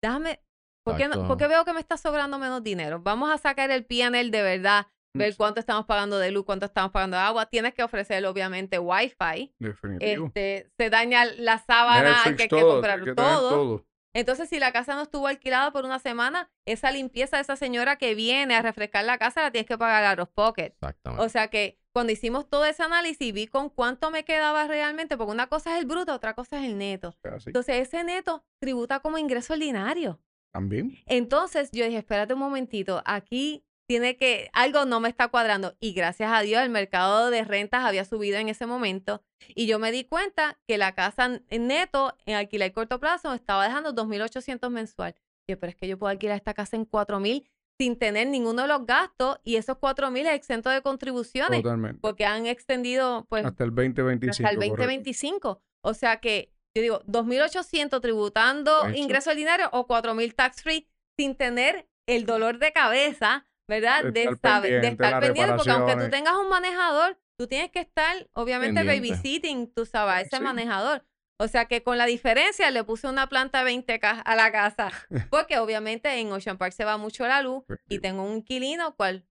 déjame, 0.02 0.40
¿por 0.86 0.96
qué, 0.96 1.04
no- 1.04 1.16
Exacto. 1.16 1.28
por 1.28 1.38
qué 1.38 1.48
veo 1.48 1.66
que 1.66 1.74
me 1.74 1.82
está 1.82 1.98
sobrando 1.98 2.40
menos 2.40 2.64
dinero? 2.64 3.02
Vamos 3.02 3.30
a 3.30 3.38
sacar 3.38 3.70
el 3.70 3.86
PNL 3.86 4.32
de 4.32 4.42
verdad, 4.42 4.88
ver 5.14 5.34
Mm. 5.34 5.36
cuánto 5.36 5.60
estamos 5.60 5.86
pagando 5.86 6.18
de 6.20 6.32
luz, 6.32 6.46
cuánto 6.46 6.66
estamos 6.68 6.92
pagando 6.92 7.18
de 7.18 7.24
agua. 7.24 7.48
Tienes 7.48 7.74
que 7.74 7.84
ofrecer, 7.84 8.26
obviamente, 8.26 8.80
Wi-Fi. 8.80 9.54
Definitivo. 9.60 10.28
Este, 10.28 10.72
se 10.78 10.90
daña 10.90 11.26
la 11.26 11.58
sábana, 11.58 12.24
hay 12.24 12.36
que, 12.38 12.44
hay 12.44 12.48
que 12.50 12.60
todo, 12.62 12.74
comprar 12.76 13.04
que 13.04 13.14
todo. 13.14 13.50
todo. 13.50 13.86
Entonces, 14.16 14.48
si 14.50 14.58
la 14.60 14.72
casa 14.72 14.96
no 14.96 15.02
estuvo 15.04 15.28
alquilada 15.28 15.72
por 15.72 15.84
una 15.86 16.00
semana, 16.00 16.50
esa 16.66 16.92
limpieza 16.92 17.36
de 17.38 17.42
esa 17.44 17.58
señora 17.58 17.98
que 17.98 18.16
viene 18.16 18.56
a 18.56 18.62
refrescar 18.62 19.04
la 19.06 19.18
casa 19.18 19.42
la 19.42 19.52
tienes 19.52 19.68
que 19.68 19.78
pagar 19.78 20.04
a 20.06 20.16
los 20.16 20.30
pockets. 20.30 20.76
Exactamente. 20.76 21.26
O 21.26 21.30
sea 21.30 21.50
que 21.50 21.78
cuando 21.94 22.14
hicimos 22.14 22.50
todo 22.50 22.66
ese 22.66 22.84
análisis, 22.84 23.34
vi 23.34 23.48
con 23.48 23.70
cuánto 23.70 24.12
me 24.12 24.24
quedaba 24.24 24.68
realmente, 24.68 25.18
porque 25.18 25.32
una 25.32 25.48
cosa 25.48 25.74
es 25.74 25.82
el 25.82 25.86
bruto, 25.86 26.14
otra 26.14 26.34
cosa 26.34 26.60
es 26.60 26.66
el 26.66 26.78
neto. 26.78 27.16
Entonces, 27.46 27.88
ese 27.88 28.04
neto 28.04 28.44
tributa 28.60 29.00
como 29.00 29.18
ingreso 29.18 29.54
ordinario. 29.54 30.20
También. 30.52 30.98
Entonces, 31.06 31.70
yo 31.72 31.86
dije, 31.86 31.98
espérate 31.98 32.34
un 32.34 32.40
momentito, 32.40 33.02
aquí 33.06 33.66
tiene 33.88 34.16
que, 34.16 34.50
algo 34.54 34.86
no 34.86 35.02
me 35.02 35.10
está 35.10 35.28
cuadrando. 35.28 35.76
Y 35.82 35.92
gracias 35.92 36.32
a 36.32 36.42
Dios, 36.42 36.62
el 36.62 36.70
mercado 36.70 37.30
de 37.30 37.44
rentas 37.44 37.84
había 37.84 38.06
subido 38.06 38.38
en 38.38 38.48
ese 38.48 38.66
momento. 38.66 39.22
Y 39.54 39.68
yo 39.68 39.80
me 39.80 39.92
di 39.92 40.06
cuenta 40.06 40.60
que 40.66 40.78
la 40.78 40.94
casa 40.94 41.42
en 41.50 41.68
neto, 41.68 42.16
en 42.26 42.36
alquiler 42.36 42.72
corto 42.72 43.02
plazo, 43.02 43.34
estaba 43.34 43.66
dejando 43.66 43.94
2.800 43.94 44.70
mensual. 44.70 45.16
Yo, 45.46 45.60
pero 45.60 45.72
es 45.72 45.76
que 45.76 45.90
yo 45.90 45.98
puedo 45.98 46.10
alquilar 46.10 46.38
esta 46.38 46.54
casa 46.54 46.78
en 46.78 46.90
4.000 46.90 47.50
sin 47.80 47.98
tener 47.98 48.28
ninguno 48.28 48.62
de 48.64 48.68
los 48.68 48.86
gastos 48.86 49.40
y 49.44 49.56
esos 49.56 49.78
4.000 49.78 50.28
es 50.28 50.34
exento 50.36 50.70
de 50.70 50.82
contribuciones 50.82 51.64
Totalmente. 51.64 52.00
porque 52.02 52.26
han 52.26 52.46
extendido 52.46 53.26
pues 53.30 53.46
Hasta 53.46 53.64
el 53.64 53.72
2025. 53.72 54.30
hasta 54.32 54.50
el 54.50 54.56
correcto. 54.58 54.76
2025. 54.78 55.62
O 55.84 55.94
sea 55.94 56.18
que 56.18 56.54
yo 56.76 56.82
digo, 56.84 57.02
2.800 57.06 58.00
tributando 58.02 58.86
Eso. 58.86 58.96
ingreso 58.96 59.30
ordinario 59.32 59.70
o 59.74 59.88
4.000 59.88 60.34
tax 60.36 60.62
free 60.64 60.88
sin 61.18 61.36
tener 61.36 61.88
el 62.08 62.26
dolor 62.26 62.60
de 62.60 62.72
cabeza, 62.72 63.48
¿verdad? 63.68 64.04
De 64.04 64.12
De, 64.12 64.24
estar 64.24 64.38
saber- 64.62 64.72
de 64.72 64.80
pendiente, 64.82 65.04
estar 65.04 65.22
pendiente, 65.22 65.54
porque 65.56 65.72
aunque 65.72 65.96
tú 65.96 66.10
tengas 66.10 66.36
un 66.36 66.50
manejador, 66.50 67.18
tú 67.38 67.48
tienes 67.48 67.72
que 67.72 67.80
estar, 67.80 68.30
obviamente, 68.34 68.82
Pendiente. 68.84 69.10
babysitting, 69.10 69.74
tú 69.74 69.86
sabes, 69.86 70.28
ese 70.28 70.38
Sí. 70.38 70.44
manejador. 70.44 71.04
O 71.42 71.48
sea 71.48 71.66
que 71.66 71.82
con 71.82 71.98
la 71.98 72.06
diferencia 72.06 72.70
le 72.72 72.84
puse 72.84 73.08
una 73.08 73.28
planta 73.28 73.64
20K 73.64 74.22
a 74.24 74.36
la 74.36 74.52
casa. 74.52 74.92
Porque 75.32 75.58
obviamente 75.58 76.14
en 76.20 76.32
Ocean 76.32 76.58
Park 76.58 76.74
se 76.74 76.86
va 76.86 76.98
mucho 76.98 77.28
la 77.28 77.42
luz 77.42 77.64
y 77.90 78.00
tengo 78.00 78.24
un 78.24 78.38
inquilino, 78.38 78.96
cual 78.96 79.26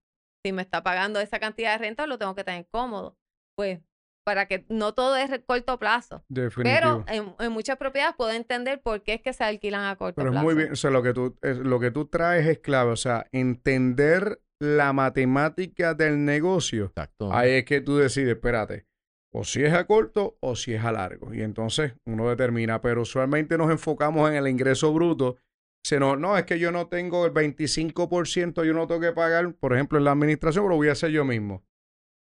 si 0.45 0.51
me 0.51 0.61
está 0.61 0.83
pagando 0.83 1.19
esa 1.19 1.39
cantidad 1.39 1.71
de 1.73 1.77
renta, 1.85 2.05
lo 2.07 2.17
tengo 2.17 2.35
que 2.35 2.43
tener 2.43 2.67
cómodo. 2.69 3.15
Pues 3.55 3.79
para 4.23 4.47
que 4.47 4.65
no 4.69 4.93
todo 4.93 5.15
es 5.15 5.31
corto 5.47 5.79
plazo. 5.79 6.23
Definitivo. 6.29 6.75
Pero 6.75 7.05
en, 7.07 7.33
en 7.39 7.51
muchas 7.51 7.77
propiedades 7.77 8.15
puedo 8.15 8.31
entender 8.31 8.81
por 8.81 9.01
qué 9.03 9.15
es 9.15 9.21
que 9.21 9.33
se 9.33 9.43
alquilan 9.43 9.85
a 9.85 9.95
corto 9.95 10.15
Pero 10.17 10.29
es 10.29 10.33
plazo. 10.33 10.43
muy 10.45 10.55
bien, 10.55 10.71
o 10.73 10.75
sea, 10.75 10.91
lo 10.91 11.01
que 11.01 11.13
tú, 11.13 11.37
es- 11.41 11.57
lo 11.57 11.79
que 11.79 11.89
tú 11.91 12.05
traes 12.07 12.45
es 12.45 12.59
clave, 12.59 12.91
o 12.91 12.95
sea, 12.97 13.25
entender 13.31 14.41
la 14.59 14.93
matemática 14.93 15.93
del 15.95 16.23
negocio. 16.23 16.85
Exacto. 16.85 17.33
Ahí 17.33 17.51
es 17.51 17.65
que 17.65 17.81
tú 17.81 17.97
decides, 17.97 18.35
espérate, 18.35 18.85
o 19.33 19.43
si 19.43 19.63
es 19.63 19.73
a 19.73 19.85
corto 19.85 20.37
o 20.41 20.55
si 20.55 20.73
es 20.73 20.83
a 20.83 20.91
largo. 20.91 21.33
Y 21.33 21.41
entonces 21.41 21.93
uno 22.05 22.29
determina, 22.29 22.81
pero 22.81 23.01
usualmente 23.01 23.57
nos 23.57 23.71
enfocamos 23.71 24.29
en 24.29 24.35
el 24.35 24.47
ingreso 24.47 24.93
bruto. 24.93 25.37
Se 25.83 25.99
nos, 25.99 26.19
no, 26.19 26.37
es 26.37 26.45
que 26.45 26.59
yo 26.59 26.71
no 26.71 26.87
tengo 26.87 27.25
el 27.25 27.33
25%, 27.33 28.63
yo 28.65 28.73
no 28.73 28.87
tengo 28.87 29.01
que 29.01 29.13
pagar, 29.13 29.53
por 29.55 29.73
ejemplo, 29.73 29.97
en 29.97 30.03
la 30.03 30.11
administración, 30.11 30.69
lo 30.69 30.75
voy 30.75 30.89
a 30.89 30.91
hacer 30.91 31.11
yo 31.11 31.25
mismo. 31.25 31.63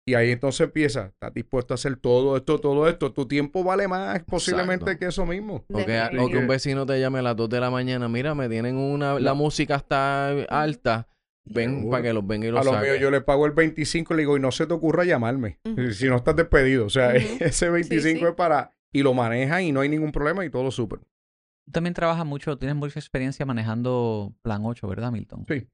Y 0.06 0.14
ahí 0.14 0.30
entonces 0.30 0.60
empieza, 0.60 1.06
estás 1.08 1.34
dispuesto 1.34 1.74
a 1.74 1.76
hacer 1.76 1.96
todo 1.96 2.36
esto, 2.36 2.58
todo 2.58 2.88
esto. 2.88 3.12
Tu 3.12 3.28
tiempo 3.28 3.62
vale 3.62 3.88
más 3.88 4.22
posiblemente 4.24 4.84
Exacto. 4.84 5.00
que 5.00 5.06
eso 5.06 5.26
mismo. 5.26 5.66
O 5.70 5.84
que, 5.84 6.00
o 6.18 6.30
que 6.30 6.38
un 6.38 6.48
vecino 6.48 6.86
te 6.86 6.98
llame 6.98 7.18
a 7.18 7.22
las 7.22 7.36
2 7.36 7.50
de 7.50 7.60
la 7.60 7.70
mañana, 7.70 8.08
mira, 8.08 8.34
me 8.34 8.48
tienen 8.48 8.78
una, 8.78 9.20
la 9.20 9.34
música 9.34 9.76
está 9.76 10.30
alta, 10.48 11.08
ven 11.50 11.70
Seguro. 11.76 11.90
para 11.90 12.02
que 12.02 12.12
los 12.12 12.26
venga 12.26 12.46
y 12.46 12.48
A 12.50 12.52
los 12.52 12.64
lo 12.66 12.72
saque. 12.72 12.86
mío 12.90 12.96
yo 12.96 13.10
le 13.10 13.20
pago 13.20 13.46
el 13.46 13.52
25 13.52 14.14
y 14.14 14.16
le 14.16 14.22
digo, 14.22 14.36
y 14.36 14.40
no 14.40 14.50
se 14.52 14.66
te 14.66 14.74
ocurra 14.74 15.04
llamarme. 15.04 15.58
Si 15.92 16.06
no 16.08 16.16
estás 16.16 16.36
despedido. 16.36 16.86
O 16.86 16.90
sea, 16.90 17.14
ese 17.40 17.70
25 17.70 18.18
sí. 18.20 18.24
es 18.26 18.34
para... 18.34 18.72
Y 18.92 19.02
lo 19.02 19.12
maneja 19.14 19.60
y 19.60 19.70
no 19.72 19.80
hay 19.80 19.88
ningún 19.88 20.12
problema 20.12 20.44
y 20.44 20.50
todo 20.50 20.70
súper. 20.70 21.00
Tú 21.00 21.72
también 21.72 21.92
trabajas 21.92 22.24
mucho, 22.24 22.56
tienes 22.56 22.76
mucha 22.76 22.98
experiencia 22.98 23.44
manejando 23.44 24.34
Plan 24.42 24.62
8, 24.64 24.88
¿verdad, 24.88 25.12
Milton? 25.12 25.44
Sí. 25.46 25.68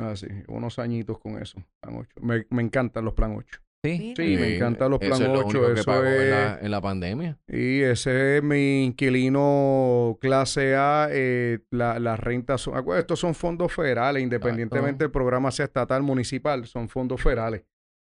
Ah, 0.00 0.16
sí. 0.16 0.26
Unos 0.48 0.78
añitos 0.80 1.18
con 1.18 1.40
eso. 1.40 1.62
Plan 1.80 1.96
8. 1.96 2.10
Me, 2.20 2.44
me 2.50 2.62
encantan 2.62 3.04
los 3.04 3.14
plan 3.14 3.34
8. 3.36 3.60
Sí. 3.84 4.14
Sí, 4.16 4.36
me 4.36 4.56
encantan 4.56 4.90
los 4.90 5.00
eso 5.00 5.10
plan 5.10 5.22
es 5.22 5.28
lo 5.28 5.46
8. 5.46 5.58
único 5.58 5.74
que 5.74 5.80
Eso 5.80 6.04
en, 6.06 6.12
es... 6.22 6.30
la, 6.30 6.58
en 6.60 6.70
la 6.72 6.80
pandemia. 6.80 7.38
Y 7.46 7.82
ese 7.82 8.38
es 8.38 8.42
mi 8.42 8.84
inquilino 8.86 10.18
clase 10.20 10.74
A. 10.74 11.08
eh, 11.10 11.60
la- 11.70 11.98
las 12.00 12.18
rentas 12.18 12.60
son... 12.62 12.76
acuérdate, 12.76 13.02
Estos 13.02 13.20
son 13.20 13.34
fondos 13.34 13.72
federales, 13.72 14.22
independientemente 14.22 15.04
del 15.04 15.10
programa 15.12 15.50
sea 15.52 15.66
estatal, 15.66 16.02
municipal, 16.02 16.66
son 16.66 16.88
fondos 16.88 17.20
federales. 17.22 17.62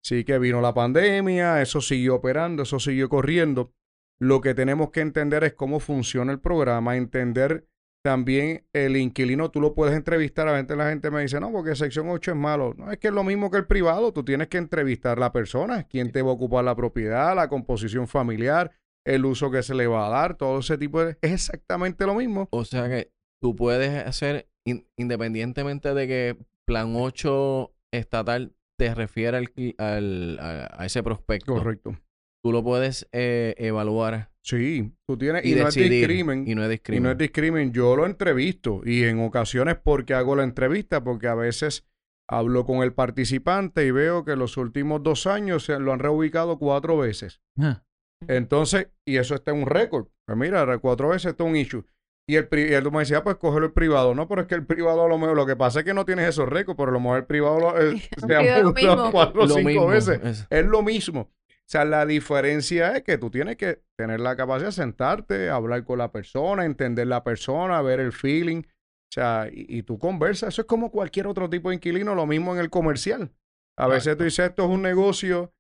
Sí 0.03 0.23
que 0.25 0.39
vino 0.39 0.59
la 0.61 0.73
pandemia, 0.73 1.61
eso 1.61 1.79
siguió 1.79 2.15
operando, 2.15 2.63
eso 2.63 2.79
siguió 2.79 3.07
corriendo. 3.07 3.71
Lo 4.19 4.41
que 4.41 4.53
tenemos 4.53 4.89
que 4.91 5.01
entender 5.01 5.43
es 5.43 5.53
cómo 5.53 5.79
funciona 5.79 6.31
el 6.31 6.39
programa, 6.39 6.97
entender 6.97 7.65
también 8.03 8.65
el 8.73 8.97
inquilino, 8.97 9.51
tú 9.51 9.61
lo 9.61 9.73
puedes 9.75 9.95
entrevistar, 9.95 10.47
a 10.47 10.53
veces 10.53 10.75
la 10.75 10.89
gente 10.89 11.11
me 11.11 11.21
dice, 11.21 11.39
no, 11.39 11.51
porque 11.51 11.75
sección 11.75 12.09
8 12.09 12.31
es 12.31 12.37
malo. 12.37 12.73
No, 12.75 12.91
es 12.91 12.97
que 12.97 13.09
es 13.09 13.13
lo 13.13 13.23
mismo 13.23 13.51
que 13.51 13.57
el 13.57 13.67
privado, 13.67 14.11
tú 14.11 14.23
tienes 14.25 14.47
que 14.47 14.57
entrevistar 14.57 15.17
a 15.17 15.21
la 15.21 15.31
persona, 15.31 15.83
quién 15.83 16.11
te 16.11 16.21
va 16.21 16.31
a 16.31 16.33
ocupar 16.33 16.63
la 16.63 16.75
propiedad, 16.75 17.35
la 17.35 17.47
composición 17.47 18.07
familiar, 18.07 18.71
el 19.05 19.25
uso 19.25 19.51
que 19.51 19.61
se 19.63 19.75
le 19.75 19.85
va 19.87 20.07
a 20.07 20.09
dar, 20.09 20.35
todo 20.35 20.59
ese 20.59 20.77
tipo 20.77 21.03
de... 21.03 21.17
Es 21.21 21.31
exactamente 21.33 22.05
lo 22.05 22.15
mismo. 22.15 22.47
O 22.51 22.65
sea 22.65 22.87
que 22.89 23.11
tú 23.41 23.55
puedes 23.55 24.05
hacer, 24.05 24.47
in- 24.65 24.87
independientemente 24.97 25.93
de 25.93 26.07
que 26.07 26.37
plan 26.67 26.93
8 26.95 27.71
estatal 27.93 28.55
te 28.79 28.95
refiere 28.95 29.37
al, 29.37 29.49
al- 29.77 30.39
a, 30.39 30.81
a 30.81 30.85
ese 30.87 31.03
prospecto, 31.03 31.53
Correcto. 31.53 31.99
tú 32.43 32.51
lo 32.51 32.63
puedes 32.63 33.07
eh, 33.11 33.53
evaluar 33.57 34.30
Sí, 34.43 34.91
tú 35.07 35.17
tienes... 35.17 35.45
y, 35.45 35.51
Y, 35.53 35.55
no 35.55 35.67
es 35.67 35.75
discrimen. 35.75 36.47
y 36.47 36.55
no 36.55 36.63
es 36.63 36.67
Y 36.67 36.71
discrimen. 36.71 37.03
no 37.03 37.11
es 37.11 37.17
discrimen, 37.17 37.71
yo 37.71 37.95
lo 37.95 38.05
entrevisto 38.05 38.81
y 38.83 39.03
en 39.03 39.19
ocasiones 39.23 39.77
porque 39.83 40.13
hago 40.15 40.35
la 40.35 40.43
entrevista, 40.43 41.03
porque 41.03 41.27
a 41.27 41.35
veces 41.35 41.85
hablo 42.27 42.65
con 42.65 42.81
el 42.81 42.93
participante 42.93 43.85
y 43.85 43.91
veo 43.91 44.25
que 44.25 44.35
los 44.35 44.57
últimos 44.57 45.03
dos 45.03 45.27
años 45.27 45.65
se 45.65 45.79
lo 45.79 45.93
han 45.93 45.99
reubicado 45.99 46.57
cuatro 46.57 46.97
veces. 46.97 47.41
Ah, 47.59 47.83
Entonces, 48.27 48.87
y 49.05 49.17
eso 49.17 49.35
está 49.35 49.51
en 49.51 49.57
un 49.63 49.67
récord. 49.67 50.07
Pues 50.25 50.37
mira, 50.37 50.77
cuatro 50.79 51.09
veces 51.09 51.31
está 51.31 51.43
un 51.43 51.55
issue. 51.55 51.83
Y 52.27 52.35
el, 52.35 52.47
y 52.51 52.73
él 52.73 52.89
me 52.91 52.99
decía, 52.99 53.17
ah, 53.17 53.23
pues 53.23 53.35
cógelo 53.35 53.65
el 53.65 53.73
privado. 53.73 54.15
No, 54.15 54.27
pero 54.27 54.41
es 54.41 54.47
que 54.47 54.55
el 54.55 54.65
privado 54.65 55.03
a 55.03 55.09
lo 55.09 55.17
mejor, 55.17 55.35
lo 55.35 55.45
que 55.45 55.55
pasa 55.55 55.79
es 55.79 55.85
que 55.85 55.93
no 55.93 56.05
tienes 56.05 56.29
esos 56.29 56.47
récords, 56.47 56.77
pero 56.77 56.89
a 56.89 56.93
lo 56.93 56.99
mejor 56.99 57.17
el 57.17 57.25
privado 57.25 57.59
lo, 57.59 57.81
eh, 57.81 58.01
se 58.27 58.35
ha 58.35 59.11
cuatro 59.11 59.43
o 59.43 59.47
cinco 59.47 59.67
mismo, 59.67 59.87
veces. 59.87 60.19
es- 60.23 60.47
Es 60.49 60.65
lo 60.65 60.81
mismo. 60.83 61.29
O 61.71 61.73
sea, 61.73 61.85
la 61.85 62.05
diferencia 62.05 62.97
es 62.97 63.03
que 63.03 63.17
tú 63.17 63.31
tienes 63.31 63.55
que 63.55 63.81
tener 63.97 64.19
la 64.19 64.35
capacidad 64.35 64.67
de 64.67 64.73
sentarte, 64.73 65.49
hablar 65.49 65.85
con 65.85 65.99
la 65.99 66.11
persona, 66.11 66.65
entender 66.65 67.07
la 67.07 67.23
persona, 67.23 67.81
ver 67.81 68.01
el 68.01 68.11
feeling. 68.11 68.63
O 68.63 69.13
sea, 69.13 69.47
y, 69.49 69.77
y 69.77 69.83
tú 69.83 69.97
conversas. 69.97 70.49
Eso 70.49 70.63
es 70.63 70.67
como 70.67 70.91
cualquier 70.91 71.27
otro 71.27 71.49
tipo 71.49 71.69
de 71.69 71.75
inquilino, 71.75 72.13
lo 72.13 72.25
mismo 72.25 72.53
en 72.53 72.59
el 72.59 72.69
comercial. 72.69 73.31
A 73.77 73.87
veces 73.87 74.17
tú 74.17 74.25
dices, 74.25 74.49
esto 74.49 74.65
es 74.65 74.69
un 74.69 74.81
negocio 74.81 75.53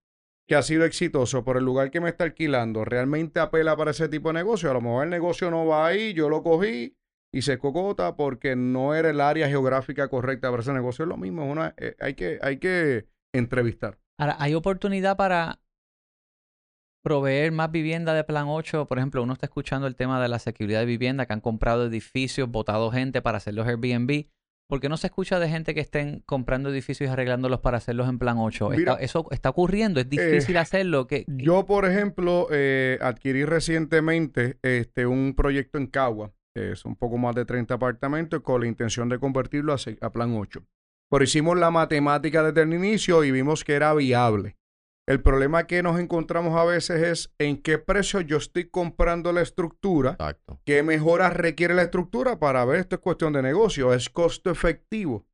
que 0.49 0.55
ha 0.57 0.61
sido 0.63 0.83
exitoso 0.83 1.45
por 1.45 1.55
el 1.55 1.63
lugar 1.63 1.91
que 1.91 2.01
me 2.01 2.09
está 2.09 2.25
alquilando. 2.25 2.83
Realmente 2.83 3.39
apela 3.39 3.77
para 3.77 3.91
ese 3.91 4.09
tipo 4.09 4.27
de 4.27 4.33
negocio. 4.33 4.69
A 4.69 4.73
lo 4.73 4.81
mejor 4.81 5.05
el 5.05 5.11
negocio 5.11 5.49
no 5.49 5.65
va 5.65 5.87
ahí, 5.87 6.13
yo 6.13 6.27
lo 6.27 6.43
cogí 6.43 6.97
y 7.33 7.43
se 7.43 7.57
cocota 7.57 8.17
porque 8.17 8.57
no 8.57 8.93
era 8.95 9.11
el 9.11 9.21
área 9.21 9.47
geográfica 9.47 10.09
correcta 10.09 10.51
para 10.51 10.61
ese 10.61 10.73
negocio. 10.73 11.03
Es 11.03 11.09
lo 11.09 11.15
mismo, 11.15 11.45
es 11.45 11.51
una, 11.53 11.73
eh, 11.77 11.95
hay, 12.01 12.15
que, 12.15 12.37
hay 12.41 12.57
que 12.57 13.07
entrevistar. 13.33 13.97
Ahora, 14.19 14.35
¿hay 14.39 14.53
oportunidad 14.53 15.15
para 15.15 15.60
proveer 17.03 17.51
más 17.51 17.71
vivienda 17.71 18.13
de 18.13 18.23
Plan 18.23 18.45
8? 18.47 18.85
Por 18.85 18.97
ejemplo, 18.97 19.23
uno 19.23 19.33
está 19.33 19.45
escuchando 19.47 19.87
el 19.87 19.95
tema 19.95 20.21
de 20.21 20.27
la 20.27 20.39
seguridad 20.39 20.79
de 20.79 20.85
vivienda, 20.85 21.25
que 21.25 21.33
han 21.33 21.41
comprado 21.41 21.85
edificios, 21.85 22.49
votado 22.49 22.91
gente 22.91 23.21
para 23.21 23.37
hacer 23.37 23.53
los 23.53 23.67
Airbnb. 23.67 24.25
¿Por 24.69 24.79
qué 24.79 24.87
no 24.87 24.95
se 24.95 25.07
escucha 25.07 25.37
de 25.39 25.49
gente 25.49 25.73
que 25.73 25.81
estén 25.81 26.23
comprando 26.25 26.69
edificios 26.69 27.09
y 27.09 27.11
arreglándolos 27.11 27.59
para 27.59 27.77
hacerlos 27.77 28.07
en 28.07 28.19
Plan 28.19 28.37
8? 28.37 28.69
Mira, 28.69 28.93
Está- 28.93 29.03
¿Eso 29.03 29.27
está 29.31 29.49
ocurriendo? 29.49 29.99
¿Es 29.99 30.09
difícil 30.09 30.55
hacerlo? 30.57 31.07
¿Qué- 31.07 31.25
qué- 31.25 31.43
Yo, 31.43 31.65
por 31.65 31.83
ejemplo, 31.85 32.47
eh, 32.51 32.97
adquirí 33.01 33.43
recientemente 33.43 34.57
este, 34.63 35.05
un 35.05 35.33
proyecto 35.35 35.77
en 35.77 35.87
Cagua, 35.87 36.31
que 36.55 36.71
es 36.71 36.85
un 36.85 36.95
poco 36.95 37.17
más 37.17 37.35
de 37.35 37.43
30 37.43 37.73
apartamentos, 37.73 38.39
con 38.41 38.61
la 38.61 38.67
intención 38.67 39.09
de 39.09 39.19
convertirlo 39.19 39.73
a, 39.73 39.77
a 40.05 40.11
plan 40.11 40.33
8. 40.37 40.63
Pero 41.09 41.23
hicimos 41.25 41.57
la 41.57 41.69
matemática 41.71 42.41
desde 42.43 42.61
el 42.61 42.73
inicio 42.73 43.25
y 43.25 43.31
vimos 43.31 43.65
que 43.65 43.73
era 43.73 43.93
viable. 43.93 44.55
El 45.07 45.21
problema 45.21 45.65
que 45.67 45.81
nos 45.83 45.99
encontramos 45.99 46.55
a 46.57 46.63
veces 46.63 47.01
es 47.01 47.33
en 47.39 47.61
qué 47.61 47.77
precio 47.79 48.21
yo 48.21 48.37
estoy 48.37 48.69
comprando 48.69 49.33
la 49.33 49.41
estructura, 49.41 50.11
Exacto. 50.11 50.61
qué 50.65 50.83
mejoras 50.83 51.33
requiere 51.35 51.73
la 51.73 51.81
estructura 51.83 52.39
para 52.39 52.63
ver 52.65 52.81
esto 52.81 52.95
es 52.95 53.01
cuestión 53.01 53.33
de 53.33 53.41
negocio, 53.41 53.93
es 53.93 54.09
costo 54.09 54.51
efectivo. 54.51 55.25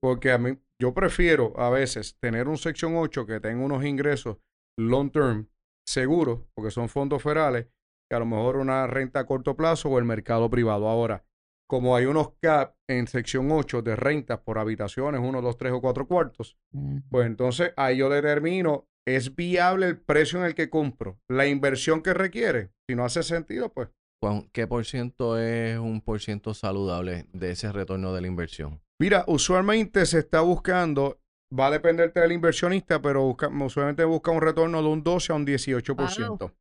Porque 0.00 0.30
a 0.30 0.38
mí, 0.38 0.56
yo 0.80 0.94
prefiero 0.94 1.52
a 1.58 1.70
veces 1.70 2.16
tener 2.20 2.46
un 2.46 2.56
sección 2.56 2.94
8 2.96 3.26
que 3.26 3.40
tenga 3.40 3.64
unos 3.64 3.84
ingresos 3.84 4.36
long 4.78 5.10
term 5.10 5.48
seguros, 5.86 6.40
porque 6.54 6.70
son 6.70 6.88
fondos 6.88 7.20
federales, 7.22 7.66
que 8.08 8.16
a 8.16 8.20
lo 8.20 8.26
mejor 8.26 8.56
una 8.56 8.86
renta 8.86 9.20
a 9.20 9.26
corto 9.26 9.56
plazo 9.56 9.88
o 9.88 9.98
el 9.98 10.04
mercado 10.04 10.48
privado. 10.48 10.88
Ahora, 10.88 11.24
como 11.68 11.96
hay 11.96 12.06
unos 12.06 12.30
cap 12.40 12.76
en 12.88 13.08
sección 13.08 13.50
8 13.50 13.82
de 13.82 13.96
rentas 13.96 14.38
por 14.38 14.58
habitaciones, 14.58 15.20
uno, 15.22 15.42
dos, 15.42 15.58
tres 15.58 15.72
o 15.72 15.80
cuatro 15.80 16.06
cuartos, 16.06 16.56
Mm. 16.72 16.98
pues 17.10 17.26
entonces 17.26 17.72
ahí 17.76 17.96
yo 17.98 18.08
determino, 18.08 18.86
¿es 19.16 19.34
viable 19.36 19.86
el 19.86 19.98
precio 19.98 20.38
en 20.38 20.44
el 20.44 20.54
que 20.54 20.70
compro? 20.70 21.18
La 21.28 21.46
inversión 21.46 22.02
que 22.02 22.14
requiere. 22.14 22.70
Si 22.88 22.94
no 22.96 23.04
hace 23.04 23.22
sentido, 23.22 23.72
pues 23.72 23.88
¿Cuán- 24.20 24.48
¿Qué 24.52 24.66
por 24.66 24.84
ciento 24.84 25.38
es 25.38 25.78
un 25.78 26.00
por 26.00 26.20
ciento 26.20 26.52
saludable 26.52 27.26
de 27.32 27.52
ese 27.52 27.70
retorno 27.70 28.12
de 28.12 28.20
la 28.20 28.26
inversión? 28.26 28.80
Mira, 29.00 29.22
usualmente 29.28 30.04
se 30.06 30.18
está 30.18 30.40
buscando, 30.40 31.20
va 31.56 31.68
a 31.68 31.70
depender 31.70 32.12
del 32.12 32.32
inversionista, 32.32 33.00
pero 33.00 33.22
busca- 33.22 33.48
usualmente 33.48 34.04
busca 34.04 34.32
un 34.32 34.40
retorno 34.40 34.82
de 34.82 34.88
un 34.88 35.04
12 35.04 35.32
a 35.32 35.36
un 35.36 35.44
18%. 35.46 36.52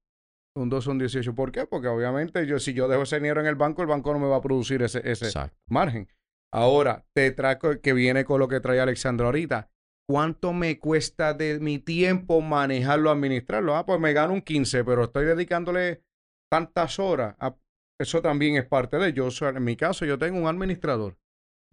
Un 0.56 0.70
12 0.70 0.90
a 0.90 0.92
un 0.94 1.00
18%. 1.00 1.34
¿Por 1.36 1.52
qué? 1.52 1.66
Porque 1.66 1.88
obviamente 1.88 2.46
yo, 2.46 2.60
si 2.60 2.74
yo 2.74 2.88
dejo 2.88 3.02
ese 3.04 3.16
dinero 3.18 3.42
en 3.42 3.48
el 3.48 3.56
banco, 3.56 3.82
el 3.82 3.88
banco 3.88 4.14
no 4.14 4.20
me 4.20 4.28
va 4.28 4.36
a 4.38 4.42
producir 4.42 4.84
ese, 4.84 5.02
ese 5.10 5.32
margen. 5.68 6.08
Ahora, 6.54 7.06
te 7.16 7.32
traigo 7.32 7.82
que 7.82 7.94
viene 7.94 8.24
con 8.24 8.40
lo 8.40 8.48
que 8.48 8.60
trae 8.60 8.80
Alexandra 8.80 9.26
ahorita. 9.26 9.70
¿Cuánto 10.10 10.54
me 10.54 10.80
cuesta 10.80 11.34
de 11.34 11.60
mi 11.60 11.80
tiempo 11.80 12.40
manejarlo, 12.42 13.12
administrarlo? 13.12 13.76
Ah, 13.76 13.86
pues 13.86 14.00
me 14.00 14.14
gano 14.14 14.34
un 14.34 14.42
15, 14.42 14.84
pero 14.86 15.04
estoy 15.04 15.26
dedicándole 15.26 16.02
tantas 16.52 16.98
horas. 17.00 17.36
a- 17.40 17.56
eso 18.00 18.22
también 18.22 18.56
es 18.56 18.66
parte 18.66 18.98
de 18.98 19.12
yo. 19.12 19.28
en 19.42 19.64
mi 19.64 19.76
caso, 19.76 20.06
yo 20.06 20.18
tengo 20.18 20.40
un 20.40 20.48
administrador. 20.48 21.18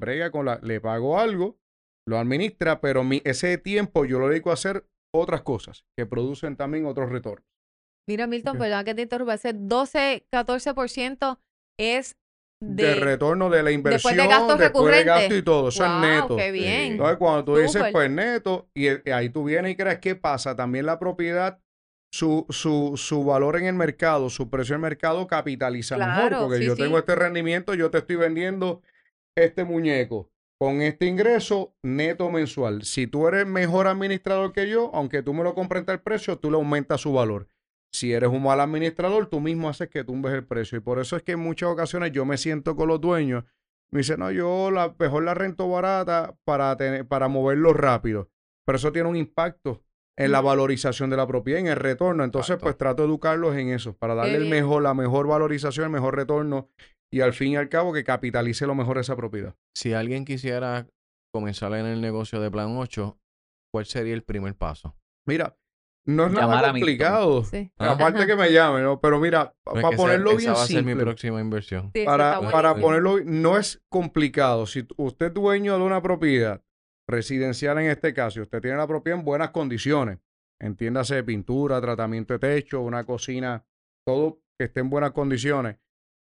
Brega 0.01 0.31
con 0.31 0.47
la, 0.47 0.59
le 0.63 0.81
pago 0.81 1.21
algo, 1.21 1.59
lo 2.09 2.19
administra, 2.19 2.81
pero 2.81 3.05
mi, 3.05 3.21
ese 3.25 3.57
tiempo 3.59 4.05
yo 4.05 4.19
lo 4.19 4.29
dedico 4.29 4.51
a 4.51 4.55
hacer 4.55 4.87
otras 5.15 5.43
cosas 5.43 5.85
que 5.97 6.07
producen 6.07 6.57
también 6.57 6.87
otros 6.87 7.11
retornos. 7.11 7.47
Mira, 8.09 8.27
Milton, 8.27 8.59
perdón 8.59 8.85
que 8.85 8.95
te 8.95 9.03
interrumpa. 9.03 9.35
Ese 9.35 9.53
12, 9.53 10.27
14% 10.33 11.39
es 11.79 12.17
De, 12.61 12.95
de... 12.95 12.95
retorno 12.95 13.51
de 13.51 13.63
la 13.63 13.71
inversión, 13.73 14.17
de 14.17 14.27
gastos 14.27 14.59
después 14.59 14.95
de 14.95 15.05
recurrentes. 15.05 15.05
gasto 15.05 15.35
y 15.37 15.43
todo. 15.43 15.69
Eso 15.69 15.85
Wow, 15.85 15.93
es 15.93 15.93
neto. 15.93 16.37
qué 16.37 16.51
bien. 16.53 16.93
Entonces, 16.93 17.17
cuando 17.19 17.45
tú 17.45 17.57
dices, 17.57 17.85
pues 17.93 18.11
neto, 18.11 18.69
y, 18.75 18.89
y 18.89 19.11
ahí 19.13 19.29
tú 19.29 19.45
vienes 19.45 19.73
y 19.73 19.77
crees, 19.77 19.99
¿qué 19.99 20.15
pasa? 20.15 20.57
También 20.57 20.87
la 20.87 20.99
propiedad 20.99 21.61
su, 22.13 22.47
su, 22.49 22.93
su 22.97 23.25
valor 23.25 23.57
en 23.57 23.67
el 23.67 23.75
mercado, 23.75 24.31
su 24.31 24.49
precio 24.49 24.75
en 24.75 24.79
el 24.81 24.83
mercado 24.83 25.27
capitaliza 25.27 25.99
mejor. 25.99 26.37
Porque 26.39 26.59
sí, 26.59 26.65
yo 26.65 26.77
sí. 26.77 26.83
tengo 26.83 26.99
este 26.99 27.15
rendimiento, 27.17 27.75
yo 27.75 27.91
te 27.91 27.99
estoy 27.99 28.17
vendiendo 28.17 28.83
este 29.37 29.65
muñeco 29.65 30.31
con 30.59 30.81
este 30.81 31.07
ingreso 31.07 31.75
neto 31.83 32.31
mensual. 32.31 32.85
Si 32.85 33.07
tú 33.07 33.27
eres 33.29 33.47
mejor 33.47 33.89
administrador 33.89 34.53
que 34.53 34.69
yo, 34.69 34.91
aunque 34.95 35.23
tú 35.23 35.35
me 35.35 35.43
lo 35.43 35.55
compres 35.55 35.85
tal 35.85 36.01
precio, 36.01 36.39
tú 36.39 36.51
le 36.51 36.57
aumentas 36.57 37.01
su 37.01 37.13
valor. 37.13 37.49
Si 37.95 38.13
eres 38.13 38.29
un 38.29 38.43
mal 38.43 38.59
administrador, 38.59 39.27
tú 39.27 39.39
mismo 39.39 39.69
haces 39.69 39.89
que 39.89 40.03
tumbes 40.03 40.33
el 40.33 40.45
precio. 40.45 40.77
Y 40.77 40.81
por 40.81 40.99
eso 40.99 41.15
es 41.17 41.23
que 41.23 41.33
en 41.33 41.39
muchas 41.39 41.69
ocasiones 41.69 42.11
yo 42.11 42.25
me 42.25 42.37
siento 42.39 42.75
con 42.75 42.89
los 42.89 43.01
dueños. 43.01 43.45
Me 43.93 43.99
dicen, 43.99 44.19
no, 44.19 44.33
yo 44.33 44.73
la, 44.73 44.97
mejor 44.99 45.23
la 45.23 45.33
rento 45.33 45.69
barata 45.69 46.35
para, 46.45 46.77
tener, 46.77 47.07
para 47.07 47.29
moverlo 47.29 47.73
rápido. 47.73 48.29
Pero 48.67 48.77
eso 48.77 48.91
tiene 48.91 49.09
un 49.09 49.15
impacto 49.15 49.85
en 50.19 50.33
la 50.33 50.41
valorización 50.41 51.09
de 51.09 51.17
la 51.17 51.29
propiedad, 51.29 51.61
en 51.61 51.69
el 51.69 51.77
retorno. 51.77 52.25
Entonces, 52.25 52.51
Exacto. 52.51 52.65
pues 52.65 52.77
trato 52.77 53.03
de 53.03 53.09
educarlos 53.11 53.55
en 53.55 53.69
eso, 53.69 53.97
para 53.97 54.17
darle 54.17 54.39
el 54.39 54.49
mejor, 54.49 54.83
la 54.83 54.95
mejor 54.95 55.29
valorización, 55.29 55.85
el 55.85 55.93
mejor 55.93 56.17
retorno 56.17 56.71
y 57.13 57.21
al 57.21 57.33
fin 57.33 57.53
y 57.53 57.57
al 57.57 57.69
cabo 57.69 57.93
que 57.93 58.03
capitalice 58.03 58.67
lo 58.67 58.75
mejor 58.75 58.99
esa 58.99 59.15
propiedad. 59.15 59.55
Si 59.77 59.93
alguien 59.93 60.25
quisiera 60.25 60.89
comenzar 61.33 61.73
en 61.75 61.87
el 61.87 62.01
negocio 62.01 62.41
de 62.41 62.51
Plan 62.51 62.77
8, 62.77 63.17
¿cuál 63.73 63.87
sería 63.87 64.15
el 64.15 64.25
primer 64.25 64.57
paso? 64.57 64.97
Mira, 65.29 65.57
no 66.07 66.27
es 66.27 66.33
nada 66.33 66.71
complicado. 66.71 67.45
Sí. 67.45 67.71
Aparte 67.79 68.19
Ajá. 68.19 68.27
que 68.27 68.37
me 68.37 68.53
llame, 68.53 68.83
¿no? 68.83 69.01
Pero 69.01 69.19
mira, 69.21 69.55
No 69.67 69.73
para 69.81 69.97
ponerlo 69.97 70.31
esa 70.33 70.39
bien 70.39 70.51
va 70.53 70.63
a 70.63 70.67
ser 70.67 70.83
mi 70.85 70.91
simple. 70.91 71.05
próxima 71.05 71.41
inversión. 71.41 71.91
Sí, 71.95 72.05
para, 72.05 72.41
para 72.51 72.75
ponerlo, 72.77 73.21
no 73.25 73.57
es 73.57 73.83
complicado. 73.89 74.67
Si 74.67 74.87
usted 74.97 75.27
es 75.27 75.35
dueño 75.35 75.79
de 75.79 75.83
una 75.85 76.03
propiedad 76.03 76.63
residencial 77.09 77.79
en 77.79 77.87
este 77.91 78.13
caso, 78.15 78.39
y 78.41 78.43
usted 78.43 78.61
tiene 78.61 78.77
la 78.77 78.87
propiedad 78.87 79.19
en 79.19 79.25
buenas 79.25 79.51
condiciones, 79.51 80.19
entiéndase 80.61 81.17
de 81.17 81.25
pintura, 81.25 81.81
tratamiento 81.81 82.33
de 82.35 82.39
techo, 82.39 82.81
una 82.81 83.05
cocina, 83.05 83.65
todo 84.07 84.41
que 84.59 84.67
esté 84.67 84.81
en 84.81 84.91
buenas 84.91 85.13
condiciones, 85.13 85.77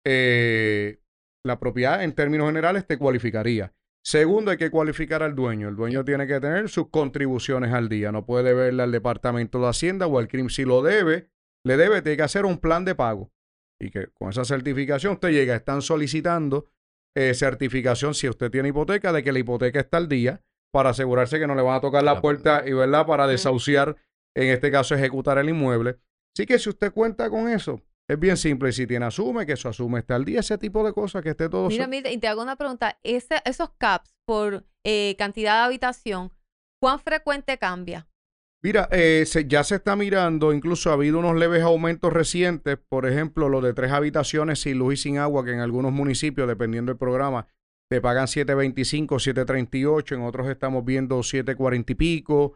eh, 0.05 0.99
la 1.45 1.59
propiedad 1.59 2.03
en 2.03 2.13
términos 2.13 2.47
generales 2.47 2.85
te 2.85 2.97
cualificaría. 2.97 3.73
Segundo, 4.03 4.51
hay 4.51 4.57
que 4.57 4.71
cualificar 4.71 5.23
al 5.23 5.35
dueño. 5.35 5.69
El 5.69 5.75
dueño 5.75 6.03
tiene 6.05 6.25
que 6.25 6.39
tener 6.39 6.69
sus 6.69 6.89
contribuciones 6.89 7.73
al 7.73 7.89
día. 7.89 8.11
No 8.11 8.25
puede 8.25 8.43
deberle 8.43 8.83
al 8.83 8.91
Departamento 8.91 9.59
de 9.59 9.67
Hacienda 9.67 10.07
o 10.07 10.17
al 10.19 10.27
CRIM. 10.27 10.49
Si 10.49 10.63
lo 10.63 10.81
debe, 10.81 11.29
le 11.63 11.77
debe, 11.77 12.01
tiene 12.01 12.17
que 12.17 12.23
hacer 12.23 12.45
un 12.45 12.57
plan 12.57 12.85
de 12.85 12.95
pago. 12.95 13.31
Y 13.79 13.91
que 13.91 14.07
con 14.07 14.29
esa 14.29 14.45
certificación 14.45 15.13
usted 15.13 15.29
llega, 15.29 15.55
están 15.55 15.81
solicitando 15.81 16.69
eh, 17.15 17.33
certificación 17.33 18.13
si 18.13 18.29
usted 18.29 18.51
tiene 18.51 18.69
hipoteca 18.69 19.11
de 19.11 19.23
que 19.23 19.31
la 19.31 19.39
hipoteca 19.39 19.79
está 19.79 19.97
al 19.97 20.07
día 20.07 20.41
para 20.71 20.91
asegurarse 20.91 21.39
que 21.39 21.47
no 21.47 21.55
le 21.55 21.61
van 21.61 21.75
a 21.75 21.81
tocar 21.81 22.03
la 22.03 22.21
puerta 22.21 22.63
y 22.65 22.73
verdad 22.73 23.05
para 23.05 23.27
desahuciar, 23.27 23.95
en 24.35 24.49
este 24.49 24.71
caso 24.71 24.95
ejecutar 24.95 25.37
el 25.37 25.49
inmueble. 25.49 25.97
Así 26.35 26.45
que 26.45 26.59
si 26.59 26.69
usted 26.69 26.91
cuenta 26.93 27.29
con 27.29 27.49
eso, 27.49 27.81
es 28.09 28.19
bien 28.19 28.35
simple. 28.35 28.69
Y 28.69 28.73
si 28.73 28.85
tiene 28.87 29.05
asume, 29.05 29.45
que 29.45 29.53
eso 29.53 29.69
asume 29.69 29.99
está 29.99 30.15
al 30.15 30.25
día, 30.25 30.41
ese 30.41 30.57
tipo 30.57 30.83
de 30.85 30.91
cosas, 30.91 31.21
que 31.23 31.29
esté 31.29 31.47
todo 31.47 31.69
Mira, 31.69 31.85
so- 31.85 31.89
mira, 31.89 32.11
y 32.11 32.17
te 32.17 32.27
hago 32.27 32.41
una 32.41 32.55
pregunta. 32.57 32.99
Ese- 33.03 33.41
esos 33.45 33.69
caps 33.77 34.13
por 34.25 34.65
eh, 34.83 35.15
cantidad 35.17 35.59
de 35.59 35.65
habitación, 35.65 36.31
¿cuán 36.81 36.99
frecuente 36.99 37.57
cambia? 37.57 38.07
Mira, 38.61 38.89
eh, 38.91 39.23
se- 39.25 39.45
ya 39.47 39.63
se 39.63 39.75
está 39.75 39.95
mirando, 39.95 40.51
incluso 40.51 40.89
ha 40.89 40.93
habido 40.93 41.19
unos 41.19 41.35
leves 41.37 41.63
aumentos 41.63 42.11
recientes, 42.11 42.77
por 42.89 43.05
ejemplo, 43.05 43.47
lo 43.47 43.61
de 43.61 43.73
tres 43.73 43.91
habitaciones 43.91 44.59
sin 44.61 44.77
luz 44.79 44.95
y 44.95 44.97
sin 44.97 45.17
agua, 45.17 45.45
que 45.45 45.51
en 45.53 45.59
algunos 45.61 45.91
municipios, 45.93 46.47
dependiendo 46.47 46.91
del 46.91 46.97
programa, 46.99 47.47
te 47.89 48.01
pagan 48.01 48.27
7.25, 48.27 49.17
7.38, 49.19 50.15
en 50.15 50.21
otros 50.23 50.47
estamos 50.49 50.83
viendo 50.85 51.19
7.40 51.23 51.91
y 51.91 51.95
pico. 51.95 52.53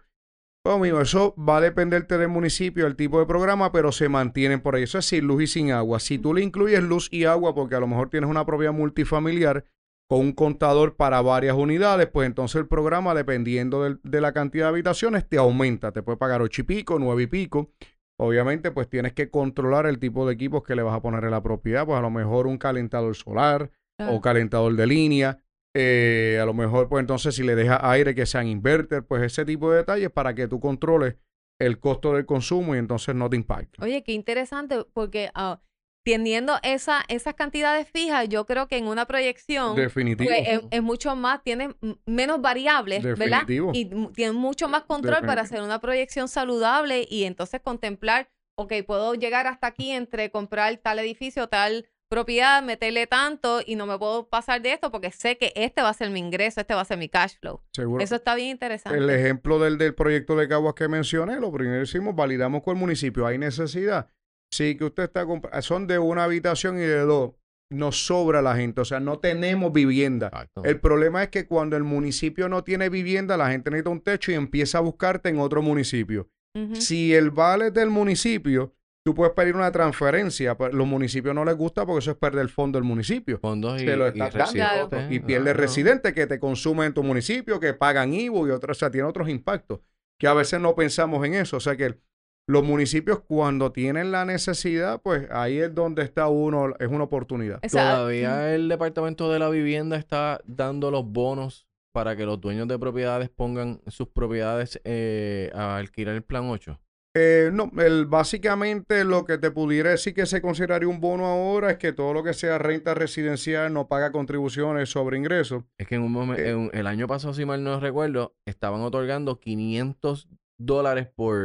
Bueno, 0.65 0.77
amigo, 0.77 1.01
eso 1.01 1.35
va 1.35 1.57
a 1.57 1.61
dependerte 1.61 2.17
del 2.17 2.29
municipio, 2.29 2.87
el 2.87 2.95
tipo 2.95 3.19
de 3.19 3.25
programa, 3.25 3.73
pero 3.73 3.91
se 3.91 4.07
mantienen 4.07 4.61
por 4.61 4.75
ahí. 4.75 4.83
Eso 4.83 4.97
es 4.97 5.05
sin 5.05 5.27
luz 5.27 5.43
y 5.43 5.47
sin 5.47 5.73
agua. 5.73 5.99
Si 5.99 6.17
tú 6.17 6.33
le 6.33 6.41
incluyes 6.41 6.81
luz 6.81 7.09
y 7.11 7.25
agua, 7.25 7.53
porque 7.53 7.75
a 7.75 7.81
lo 7.81 7.87
mejor 7.87 8.09
tienes 8.09 8.29
una 8.29 8.45
propiedad 8.45 8.71
multifamiliar 8.71 9.65
con 10.07 10.21
un 10.21 10.31
contador 10.31 10.95
para 10.95 11.21
varias 11.21 11.57
unidades, 11.57 12.07
pues 12.07 12.27
entonces 12.27 12.61
el 12.61 12.67
programa, 12.69 13.13
dependiendo 13.13 13.97
de 14.01 14.21
la 14.21 14.31
cantidad 14.31 14.67
de 14.67 14.69
habitaciones, 14.69 15.27
te 15.27 15.37
aumenta. 15.37 15.91
Te 15.91 16.01
puede 16.01 16.17
pagar 16.17 16.41
ocho 16.41 16.61
y 16.61 16.63
pico, 16.63 16.97
nueve 16.97 17.23
y 17.23 17.27
pico. 17.27 17.71
Obviamente, 18.17 18.71
pues 18.71 18.87
tienes 18.87 19.11
que 19.11 19.29
controlar 19.29 19.85
el 19.85 19.99
tipo 19.99 20.25
de 20.25 20.33
equipos 20.33 20.63
que 20.63 20.77
le 20.77 20.83
vas 20.83 20.95
a 20.95 21.01
poner 21.01 21.25
en 21.25 21.31
la 21.31 21.43
propiedad. 21.43 21.85
Pues 21.85 21.99
a 21.99 22.01
lo 22.01 22.09
mejor 22.09 22.47
un 22.47 22.57
calentador 22.57 23.13
solar 23.17 23.69
o 23.99 24.21
calentador 24.21 24.73
de 24.77 24.87
línea. 24.87 25.39
Eh, 25.75 26.39
a 26.41 26.45
lo 26.45 26.53
mejor, 26.53 26.87
pues 26.87 27.01
entonces, 27.01 27.35
si 27.35 27.43
le 27.43 27.55
dejas 27.55 27.79
aire 27.81 28.13
que 28.13 28.25
sean 28.25 28.47
inverter, 28.47 29.03
pues 29.05 29.23
ese 29.23 29.43
tipo 29.45 29.71
de 29.71 29.77
detalles 29.77 30.11
para 30.11 30.33
que 30.35 30.47
tú 30.47 30.59
controles 30.59 31.15
el 31.59 31.79
costo 31.79 32.13
del 32.13 32.25
consumo 32.25 32.75
y 32.75 32.79
entonces 32.79 33.15
no 33.15 33.29
te 33.29 33.35
impacte. 33.37 33.81
Oye, 33.83 34.03
qué 34.03 34.11
interesante, 34.11 34.85
porque 34.93 35.29
ah, 35.33 35.61
teniendo 36.05 36.55
esa, 36.61 37.03
esas 37.07 37.33
cantidades 37.35 37.87
fijas, 37.89 38.27
yo 38.29 38.45
creo 38.45 38.67
que 38.67 38.77
en 38.77 38.87
una 38.87 39.05
proyección 39.05 39.75
Definitivo. 39.75 40.29
pues, 40.29 40.47
es, 40.47 40.61
es 40.69 40.83
mucho 40.83 41.15
más, 41.15 41.41
tiene 41.43 41.75
menos 42.05 42.41
variables, 42.41 43.03
Definitivo. 43.03 43.67
¿verdad? 43.67 43.79
Y 43.79 44.13
tiene 44.13 44.33
mucho 44.33 44.67
más 44.67 44.83
control 44.83 45.21
para 45.21 45.41
Definitivo. 45.43 45.57
hacer 45.59 45.61
una 45.61 45.79
proyección 45.79 46.27
saludable 46.27 47.07
y 47.09 47.23
entonces 47.23 47.61
contemplar, 47.61 48.29
ok, 48.57 48.73
puedo 48.85 49.15
llegar 49.15 49.47
hasta 49.47 49.67
aquí 49.67 49.91
entre 49.91 50.29
comprar 50.29 50.75
tal 50.77 50.99
edificio, 50.99 51.47
tal 51.47 51.87
propiedad, 52.13 52.61
meterle 52.61 53.07
tanto 53.07 53.61
y 53.65 53.75
no 53.75 53.87
me 53.87 53.97
puedo 53.97 54.29
pasar 54.29 54.61
de 54.61 54.73
esto 54.73 54.91
porque 54.91 55.11
sé 55.11 55.37
que 55.37 55.51
este 55.55 55.81
va 55.81 55.89
a 55.89 55.93
ser 55.93 56.11
mi 56.11 56.19
ingreso, 56.19 56.61
este 56.61 56.75
va 56.75 56.81
a 56.81 56.85
ser 56.85 56.99
mi 56.99 57.09
cash 57.09 57.33
flow. 57.39 57.61
Seguro. 57.73 58.03
Eso 58.03 58.15
está 58.15 58.35
bien 58.35 58.49
interesante. 58.49 58.97
El 58.97 59.09
ejemplo 59.09 59.57
del, 59.57 59.77
del 59.79 59.95
proyecto 59.95 60.35
de 60.35 60.47
Caguas 60.47 60.75
que 60.75 60.87
mencioné, 60.87 61.39
lo 61.39 61.51
primero 61.51 61.81
hicimos, 61.81 62.15
validamos 62.15 62.61
con 62.61 62.77
el 62.77 62.79
municipio. 62.79 63.25
¿Hay 63.25 63.39
necesidad? 63.39 64.07
Sí, 64.51 64.77
que 64.77 64.85
usted 64.85 65.03
está 65.03 65.25
comprando. 65.25 65.59
Son 65.63 65.87
de 65.87 65.97
una 65.97 66.25
habitación 66.25 66.77
y 66.77 66.81
de 66.81 66.99
dos. 66.99 67.31
Nos 67.71 68.05
sobra 68.05 68.43
la 68.43 68.55
gente. 68.55 68.81
O 68.81 68.85
sea, 68.85 68.99
no 68.99 69.17
tenemos 69.17 69.73
vivienda. 69.73 70.27
Exacto. 70.27 70.63
El 70.63 70.79
problema 70.79 71.23
es 71.23 71.29
que 71.29 71.47
cuando 71.47 71.75
el 71.75 71.83
municipio 71.83 72.47
no 72.47 72.63
tiene 72.63 72.89
vivienda, 72.89 73.35
la 73.35 73.49
gente 73.49 73.71
necesita 73.71 73.89
un 73.89 74.01
techo 74.01 74.31
y 74.31 74.35
empieza 74.35 74.77
a 74.77 74.81
buscarte 74.81 75.29
en 75.29 75.39
otro 75.39 75.63
municipio. 75.63 76.29
Si 76.73 77.15
el 77.15 77.31
vale 77.31 77.67
es 77.67 77.73
del 77.73 77.89
municipio, 77.89 78.75
tú 79.03 79.13
puedes 79.13 79.33
pedir 79.33 79.55
una 79.55 79.71
transferencia. 79.71 80.57
Pero 80.57 80.73
los 80.73 80.87
municipios 80.87 81.35
no 81.35 81.45
les 81.45 81.55
gusta 81.55 81.85
porque 81.85 81.99
eso 81.99 82.11
es 82.11 82.17
perder 82.17 82.41
el 82.41 82.49
fondo 82.49 82.77
del 82.77 82.87
municipio. 82.87 83.37
Fondos 83.39 83.81
y, 83.81 83.85
Te 83.85 83.95
lo 83.95 84.07
y 84.07 84.19
dando. 84.19 84.89
pierde 85.25 85.53
residentes 85.53 86.13
que 86.13 86.27
te 86.27 86.39
consumen 86.39 86.87
en 86.87 86.93
tu 86.93 87.03
municipio, 87.03 87.59
que 87.59 87.73
pagan 87.73 88.13
IVU 88.13 88.47
y 88.47 88.51
otros, 88.51 88.77
o 88.77 88.79
sea, 88.79 88.91
tiene 88.91 89.07
otros 89.07 89.29
impactos 89.29 89.79
que 90.17 90.27
a 90.27 90.33
veces 90.33 90.59
no 90.59 90.75
pensamos 90.75 91.25
en 91.25 91.33
eso. 91.33 91.57
O 91.57 91.59
sea 91.59 91.75
que 91.75 91.99
los 92.47 92.63
municipios 92.63 93.21
cuando 93.21 93.71
tienen 93.71 94.11
la 94.11 94.25
necesidad, 94.25 95.01
pues 95.01 95.29
ahí 95.31 95.57
es 95.59 95.73
donde 95.73 96.03
está 96.03 96.27
uno, 96.27 96.73
es 96.79 96.87
una 96.87 97.05
oportunidad. 97.05 97.59
Todavía 97.61 98.53
el 98.53 98.69
Departamento 98.69 99.31
de 99.31 99.39
la 99.39 99.49
Vivienda 99.49 99.97
está 99.97 100.41
dando 100.45 100.91
los 100.91 101.05
bonos 101.05 101.67
para 101.93 102.15
que 102.15 102.25
los 102.25 102.41
dueños 102.41 102.67
de 102.67 102.79
propiedades 102.79 103.29
pongan 103.29 103.81
sus 103.87 104.07
propiedades 104.07 104.81
eh, 104.83 105.51
a 105.53 105.77
alquilar 105.77 106.15
el 106.15 106.23
plan 106.23 106.45
8. 106.45 106.79
Eh, 107.15 107.51
no, 107.53 107.71
el, 107.77 108.07
básicamente 108.07 109.03
lo 109.03 109.23
que 109.23 109.37
te 109.37 109.51
pudiera 109.51 109.91
decir 109.91 110.15
que 110.15 110.25
se 110.25 110.41
consideraría 110.41 110.87
un 110.89 110.99
bono 110.99 111.27
ahora 111.27 111.69
es 111.71 111.77
que 111.77 111.93
todo 111.93 112.11
lo 112.13 112.23
que 112.23 112.33
sea 112.33 112.57
renta 112.57 112.95
residencial 112.95 113.71
no 113.71 113.87
paga 113.87 114.11
contribuciones 114.11 114.89
sobre 114.89 115.17
ingresos. 115.17 115.63
Es 115.77 115.87
que 115.87 115.95
en 115.95 116.01
un 116.01 116.11
momento, 116.11 116.41
Eh. 116.41 116.69
el 116.73 116.87
año 116.87 117.07
pasado, 117.07 117.33
si 117.35 117.45
mal 117.45 117.63
no 117.63 117.79
recuerdo, 117.79 118.35
estaban 118.45 118.81
otorgando 118.81 119.39
500 119.39 120.27
dólares 120.57 121.07
por... 121.15 121.35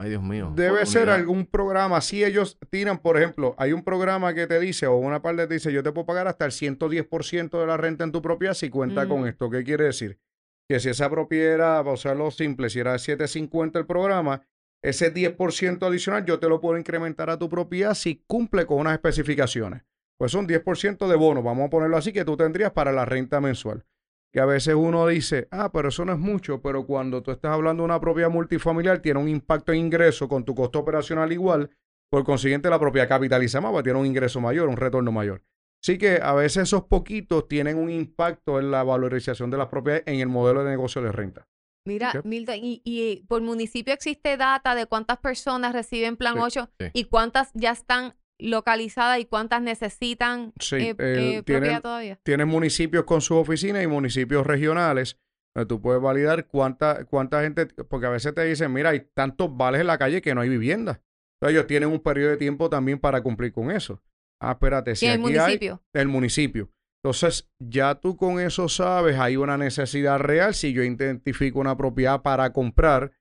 Ay, 0.00 0.10
Dios 0.10 0.22
mío. 0.22 0.52
Debe 0.54 0.86
ser 0.86 1.10
algún 1.10 1.44
programa. 1.44 2.00
Si 2.00 2.22
ellos 2.22 2.56
tiran, 2.70 2.98
por 2.98 3.16
ejemplo, 3.16 3.56
hay 3.58 3.72
un 3.72 3.82
programa 3.82 4.32
que 4.32 4.46
te 4.46 4.60
dice, 4.60 4.86
o 4.86 4.94
una 4.96 5.20
parte 5.20 5.48
te 5.48 5.54
dice, 5.54 5.72
yo 5.72 5.82
te 5.82 5.90
puedo 5.90 6.06
pagar 6.06 6.28
hasta 6.28 6.44
el 6.44 6.52
110% 6.52 7.58
de 7.58 7.66
la 7.66 7.76
renta 7.76 8.04
en 8.04 8.12
tu 8.12 8.22
propiedad 8.22 8.54
si 8.54 8.70
cuenta 8.70 9.08
con 9.08 9.26
esto. 9.26 9.50
¿Qué 9.50 9.64
quiere 9.64 9.86
decir? 9.86 10.20
Que 10.68 10.80
si 10.80 10.90
esa 10.90 11.08
propiedad, 11.08 11.78
para 11.82 11.94
usarlo 11.94 12.30
simple, 12.30 12.68
si 12.68 12.78
era 12.78 12.98
750 12.98 13.78
el 13.78 13.86
programa, 13.86 14.42
ese 14.82 15.12
10% 15.12 15.86
adicional 15.86 16.24
yo 16.24 16.38
te 16.38 16.48
lo 16.48 16.60
puedo 16.60 16.78
incrementar 16.78 17.30
a 17.30 17.38
tu 17.38 17.48
propiedad 17.48 17.94
si 17.94 18.22
cumple 18.26 18.66
con 18.66 18.78
unas 18.78 18.92
especificaciones. 18.92 19.82
Pues 20.18 20.32
son 20.32 20.46
10% 20.46 21.08
de 21.08 21.16
bono, 21.16 21.42
vamos 21.42 21.66
a 21.66 21.70
ponerlo 21.70 21.96
así, 21.96 22.12
que 22.12 22.24
tú 22.24 22.36
tendrías 22.36 22.72
para 22.72 22.92
la 22.92 23.04
renta 23.04 23.40
mensual. 23.40 23.84
Que 24.32 24.40
a 24.40 24.44
veces 24.44 24.74
uno 24.74 25.06
dice, 25.06 25.48
ah, 25.50 25.72
pero 25.72 25.88
eso 25.88 26.04
no 26.04 26.12
es 26.12 26.18
mucho, 26.18 26.60
pero 26.60 26.84
cuando 26.84 27.22
tú 27.22 27.30
estás 27.30 27.52
hablando 27.52 27.82
de 27.82 27.86
una 27.86 28.00
propiedad 28.00 28.28
multifamiliar, 28.28 29.00
tiene 29.00 29.20
un 29.20 29.28
impacto 29.28 29.72
en 29.72 29.78
ingreso 29.78 30.28
con 30.28 30.44
tu 30.44 30.54
costo 30.54 30.80
operacional 30.80 31.32
igual, 31.32 31.70
por 32.10 32.24
consiguiente 32.24 32.68
la 32.68 32.78
propiedad 32.78 33.08
capitaliza 33.08 33.60
más, 33.60 33.72
tener 33.82 33.96
un 33.96 34.06
ingreso 34.06 34.40
mayor, 34.40 34.68
un 34.68 34.76
retorno 34.76 35.12
mayor. 35.12 35.42
Así 35.82 35.96
que 35.98 36.20
a 36.22 36.34
veces 36.34 36.64
esos 36.64 36.84
poquitos 36.84 37.46
tienen 37.48 37.78
un 37.78 37.90
impacto 37.90 38.58
en 38.58 38.70
la 38.70 38.82
valorización 38.82 39.50
de 39.50 39.58
las 39.58 39.68
propiedades 39.68 40.04
en 40.06 40.20
el 40.20 40.28
modelo 40.28 40.64
de 40.64 40.70
negocio 40.70 41.00
de 41.02 41.12
renta. 41.12 41.46
Mira, 41.86 42.12
Ok. 42.16 42.24
Milton, 42.24 42.56
y, 42.60 42.82
y 42.84 43.24
por 43.28 43.40
municipio 43.42 43.94
existe 43.94 44.36
data 44.36 44.74
de 44.74 44.86
cuántas 44.86 45.18
personas 45.18 45.72
reciben 45.72 46.16
Plan 46.16 46.34
Sí, 46.34 46.40
8 46.42 46.70
sí. 46.78 46.86
y 46.92 47.04
cuántas 47.04 47.50
ya 47.54 47.70
están 47.70 48.14
localizadas 48.40 49.18
y 49.20 49.24
cuántas 49.24 49.62
necesitan 49.62 50.52
Sí, 50.60 50.76
eh, 50.76 50.90
eh, 50.90 50.94
propiedad 50.94 51.42
tienen- 51.44 51.82
todavía. 51.82 52.20
Tienes 52.22 52.46
municipios 52.46 53.04
con 53.04 53.20
sus 53.20 53.38
oficinas 53.38 53.82
y 53.82 53.86
municipios 53.86 54.46
regionales. 54.46 55.18
donde 55.54 55.66
tú 55.68 55.80
puedes 55.80 56.00
validar 56.00 56.46
cuánta, 56.46 57.04
cuánta 57.06 57.40
gente, 57.42 57.66
porque 57.66 58.06
a 58.06 58.10
veces 58.10 58.32
te 58.34 58.44
dicen, 58.44 58.72
mira, 58.72 58.90
hay 58.90 59.00
tantos 59.14 59.56
vales 59.56 59.80
en 59.80 59.86
la 59.88 59.98
calle 59.98 60.20
que 60.22 60.32
no 60.34 60.40
hay 60.42 60.48
vivienda. 60.50 61.00
Entonces 61.40 61.56
ellos 61.56 61.66
tienen 61.66 61.88
un 61.88 62.00
periodo 62.00 62.30
de 62.30 62.36
tiempo 62.36 62.68
también 62.70 62.98
para 63.00 63.22
cumplir 63.22 63.50
con 63.52 63.70
eso. 63.72 64.00
Ah, 64.40 64.52
espérate, 64.52 64.94
si 64.96 65.06
¿Y 65.06 65.08
el 65.10 65.18
municipio? 65.20 65.82
hay 65.94 66.00
el 66.02 66.08
municipio. 66.08 66.70
Entonces, 67.02 67.48
ya 67.60 67.94
tú 67.96 68.16
con 68.16 68.40
eso 68.40 68.68
sabes, 68.68 69.18
hay 69.18 69.36
una 69.36 69.56
necesidad 69.56 70.18
real. 70.18 70.54
Si 70.54 70.72
yo 70.72 70.82
identifico 70.82 71.60
una 71.60 71.76
propiedad 71.76 72.22
para 72.22 72.52
comprar, 72.52 73.12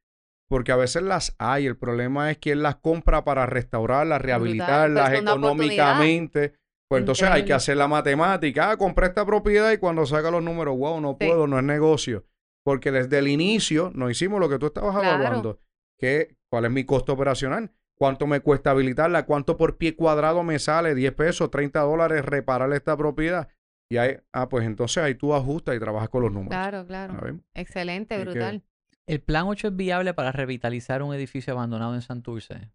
porque 0.49 0.71
a 0.71 0.75
veces 0.75 1.03
las 1.03 1.35
hay, 1.39 1.65
el 1.65 1.77
problema 1.77 2.31
es 2.31 2.37
quién 2.37 2.63
las 2.63 2.77
compra 2.77 3.23
para 3.23 3.45
restaurarlas, 3.45 4.21
rehabilitarlas 4.21 5.09
pues, 5.09 5.21
económicamente. 5.21 6.53
Pues 6.89 7.01
entonces 7.01 7.27
hay 7.29 7.43
que 7.43 7.53
hacer 7.53 7.75
la 7.77 7.87
matemática. 7.87 8.71
Ah, 8.71 8.77
compré 8.77 9.07
esta 9.07 9.25
propiedad 9.25 9.71
y 9.73 9.77
cuando 9.77 10.05
saca 10.05 10.31
los 10.31 10.41
números, 10.41 10.77
wow, 10.77 11.01
no 11.01 11.17
Sí. 11.19 11.27
puedo, 11.27 11.45
no 11.47 11.57
es 11.57 11.63
negocio. 11.65 12.25
Porque 12.63 12.91
desde 12.91 13.19
el 13.19 13.27
inicio 13.27 13.91
no 13.93 14.09
hicimos 14.09 14.39
lo 14.39 14.49
que 14.49 14.57
tú 14.57 14.67
estabas 14.67 14.95
Claro. 14.95 15.19
evaluando. 15.21 15.59
¿Qué, 15.99 16.37
¿Cuál 16.49 16.65
es 16.65 16.71
mi 16.71 16.85
costo 16.85 17.13
operacional? 17.13 17.71
¿Cuánto 17.97 18.27
me 18.27 18.41
cuesta 18.41 18.71
habilitarla? 18.71 19.25
¿Cuánto 19.25 19.57
por 19.57 19.77
pie 19.77 19.95
cuadrado 19.95 20.43
me 20.43 20.59
sale? 20.59 20.93
¿10 20.95 21.13
pesos, 21.15 21.49
30 21.49 21.81
dólares 21.81 22.23
reparar 22.23 22.71
esta 22.73 22.95
propiedad? 22.95 23.47
Y 23.89 23.97
ahí, 23.97 24.17
ah, 24.33 24.49
pues 24.49 24.65
entonces 24.65 25.03
ahí 25.03 25.15
tú 25.15 25.33
ajustas 25.33 25.75
y 25.75 25.79
trabajas 25.79 26.09
con 26.09 26.21
los 26.21 26.31
números. 26.31 26.49
Claro, 26.51 26.85
claro. 26.85 27.39
Excelente, 27.53 28.15
Así 28.15 28.23
que- 28.25 28.29
brutal. 28.29 28.63
¿El 29.07 29.21
plan 29.21 29.45
8 29.47 29.69
es 29.69 29.75
viable 29.75 30.13
para 30.13 30.33
revitalizar 30.33 31.01
un 31.01 31.13
edificio 31.15 31.53
abandonado 31.53 31.95
en 31.95 32.01
Santurce? 32.01 32.71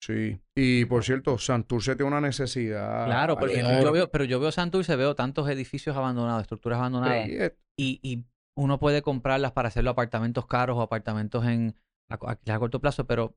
Sí. 0.00 0.38
Y 0.54 0.84
por 0.84 1.02
cierto, 1.04 1.38
Santurce 1.38 1.96
tiene 1.96 2.08
una 2.12 2.20
necesidad. 2.20 3.06
claro, 3.06 3.38
porque 3.38 3.62
yo 3.82 3.92
veo, 3.92 4.10
pero 4.10 4.24
yo 4.24 4.38
veo 4.38 4.52
Santurce, 4.52 4.94
veo 4.94 5.14
tantos 5.16 5.48
edificios 5.48 5.96
abandonados, 5.96 6.42
estructuras 6.42 6.78
abandonadas, 6.78 7.26
Sí, 7.26 7.34
es- 7.36 7.52
y, 7.76 7.98
y 8.02 8.24
uno 8.56 8.78
puede 8.78 9.02
comprarlas 9.02 9.52
para 9.52 9.68
hacerlo 9.68 9.90
apartamentos 9.90 10.46
caros 10.46 10.76
o 10.76 10.82
apartamentos 10.82 11.44
en 11.46 11.74
a, 12.10 12.14
a- 12.14 12.54
a 12.54 12.58
corto 12.58 12.80
plazo, 12.80 13.06
pero 13.06 13.34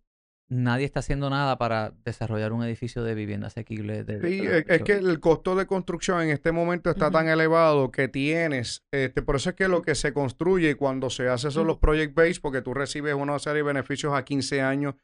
nadie 0.51 0.85
está 0.85 0.99
haciendo 0.99 1.29
nada 1.29 1.57
para 1.57 1.93
desarrollar 2.03 2.51
un 2.51 2.61
edificio 2.63 3.03
de 3.03 3.15
vivienda 3.15 3.47
asequible. 3.47 4.03
de- 4.03 4.17
de 4.19 4.29
Sí, 4.29 4.39
precio. 4.41 4.55
es, 4.57 4.65
es 4.67 4.83
que 4.83 4.93
el 4.93 5.19
costo 5.21 5.55
de 5.55 5.65
construcción 5.65 6.21
en 6.21 6.29
este 6.29 6.51
momento 6.51 6.89
está 6.89 7.09
tan 7.09 7.29
elevado 7.29 7.89
que 7.89 8.07
tienes, 8.09 8.83
este, 8.93 9.21
por 9.21 9.37
eso 9.37 9.51
es 9.51 9.55
que 9.55 9.67
lo 9.69 9.81
que 9.81 9.95
se 9.95 10.11
construye 10.13 10.75
cuando 10.75 11.09
se 11.09 11.29
hace 11.29 11.51
son 11.51 11.67
los 11.67 11.77
project 11.77 12.13
based, 12.13 12.41
porque 12.41 12.61
tú 12.61 12.73
recibes 12.73 13.13
una 13.15 13.39
serie 13.39 13.57
de 13.57 13.63
beneficios 13.63 14.13
a 14.13 14.25
15 14.25 14.61
años 14.61 14.95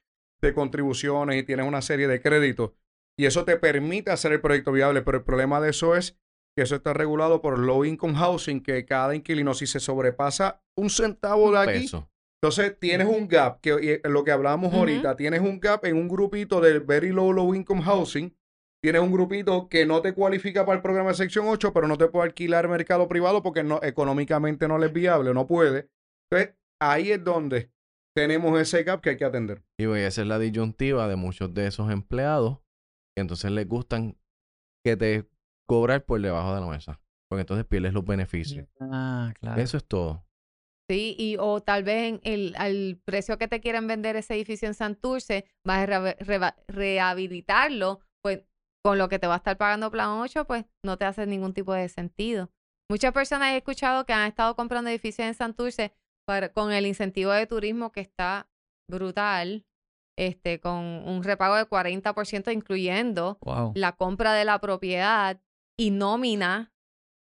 de 0.42 0.54
contribuciones 0.54 1.38
y 1.42 1.44
tienes 1.44 1.66
una 1.66 1.82
serie 1.82 2.08
de 2.08 2.22
créditos. 2.22 2.72
Y 3.18 3.26
eso 3.26 3.46
te 3.46 3.56
permite 3.58 4.12
hacer 4.12 4.34
el 4.34 4.42
proyecto 4.42 4.72
viable, 4.72 5.02
pero 5.02 5.18
el 5.20 5.24
problema 5.24 5.60
de 5.62 5.70
eso 5.70 5.96
es 5.96 6.18
que 6.56 6.64
eso 6.64 6.76
está 6.76 6.94
regulado 6.94 7.42
por 7.42 7.58
low 7.58 7.86
income 7.86 8.16
housing, 8.16 8.62
que 8.62 8.86
cada 8.86 9.16
inquilino, 9.16 9.54
si 9.54 9.66
se 9.66 9.80
sobrepasa 9.80 10.62
un 10.76 10.90
centavo 10.90 11.52
de 11.52 11.58
aquí, 11.60 11.80
Peso. 11.84 12.10
Entonces 12.48 12.80
tienes 12.80 13.08
un 13.08 13.28
gap, 13.28 13.60
que 13.62 13.70
y, 13.82 13.90
eh, 13.90 14.02
lo 14.06 14.24
que 14.24 14.32
hablábamos 14.32 14.74
ahorita, 14.74 15.16
tienes 15.16 15.42
un 15.42 15.60
gap 15.60 15.86
en 15.86 15.98
un 15.98 16.08
grupito 16.08 16.62
del 16.62 16.82
very 16.82 17.10
low 17.10 17.34
low 17.34 17.54
income 17.54 17.82
housing, 17.82 18.36
tienes 18.82 19.02
un 19.02 19.12
grupito 19.12 19.68
que 19.70 19.86
no 19.86 20.02
te 20.02 20.14
cualifica 20.14 20.66
para 20.66 20.78
el 20.78 20.82
programa 20.82 21.10
de 21.10 21.16
sección 21.16 21.48
8, 21.48 21.74
pero 21.74 21.88
no 21.88 21.98
te 21.98 22.08
puede 22.08 22.28
alquilar 22.28 22.68
mercado 22.68 23.08
privado 23.08 23.44
porque 23.44 23.64
no, 23.64 23.80
económicamente 23.84 24.68
no 24.68 24.78
le 24.78 24.88
es 24.88 24.94
viable, 24.94 25.34
no 25.34 25.46
puede. 25.46 25.90
Entonces, 26.32 26.56
ahí 26.82 27.12
es 27.12 27.24
donde 27.24 27.72
tenemos 28.16 28.60
ese 28.60 28.84
gap 28.84 29.02
que 29.02 29.12
hay 29.12 29.18
que 29.18 29.26
atender. 29.26 29.64
Y 29.78 29.86
pues, 29.86 30.08
esa 30.08 30.22
es 30.22 30.28
la 30.28 30.40
disyuntiva 30.40 31.08
de 31.08 31.16
muchos 31.16 31.54
de 31.54 31.68
esos 31.68 31.92
empleados. 31.92 32.60
que 33.16 33.22
entonces 33.22 33.52
les 33.52 33.68
gustan 33.68 34.18
que 34.86 34.96
te 34.96 35.28
cobrar 35.68 36.06
por 36.06 36.22
debajo 36.22 36.56
de 36.56 36.62
la 36.62 36.68
mesa. 36.68 37.00
Porque 37.30 37.42
entonces 37.42 37.66
pierdes 37.66 37.94
los 37.94 38.06
beneficios. 38.06 38.68
Ah, 38.80 39.34
claro. 39.40 39.62
Eso 39.62 39.78
es 39.78 39.84
todo. 39.84 40.27
Sí, 40.90 41.16
y 41.20 41.36
o 41.38 41.60
tal 41.62 41.84
vez 41.84 42.14
en 42.14 42.22
el, 42.24 42.56
al 42.58 43.02
precio 43.04 43.38
que 43.38 43.48
te 43.50 43.60
quieran 43.60 43.88
vender 43.88 44.16
ese 44.16 44.36
edificio 44.36 44.68
en 44.70 44.74
Santurce, 44.74 45.46
vas 45.66 45.80
a 45.80 45.86
re- 45.86 46.18
rehabilitarlo, 46.68 48.00
pues 48.24 48.44
con 48.84 48.98
lo 48.98 49.10
que 49.10 49.20
te 49.20 49.28
va 49.28 49.34
a 49.36 49.38
estar 49.38 49.58
pagando 49.58 49.92
Plan 49.92 50.10
8, 50.10 50.46
pues 50.46 50.66
no 50.86 50.98
te 50.98 51.06
hace 51.06 51.26
ningún 51.26 51.54
tipo 51.54 51.74
de 51.74 51.90
sentido. 51.90 52.50
Muchas 52.90 53.12
personas 53.12 53.52
he 53.54 53.58
escuchado 53.58 54.06
que 54.06 54.14
han 54.14 54.28
estado 54.28 54.56
comprando 54.56 54.90
edificios 54.90 55.28
en 55.28 55.34
Santurce 55.34 55.94
para, 56.26 56.54
con 56.54 56.72
el 56.72 56.86
incentivo 56.86 57.32
de 57.32 57.48
turismo 57.48 57.92
que 57.92 58.00
está 58.02 58.50
brutal, 58.90 59.66
este, 60.18 60.60
con 60.62 60.78
un 60.84 61.22
repago 61.24 61.56
de 61.56 61.66
40%, 61.66 62.50
incluyendo 62.52 63.40
Wow. 63.42 63.74
la 63.76 63.92
compra 63.92 64.34
de 64.34 64.46
la 64.46 64.60
propiedad 64.60 65.42
y 65.78 65.92
nómina 65.92 66.72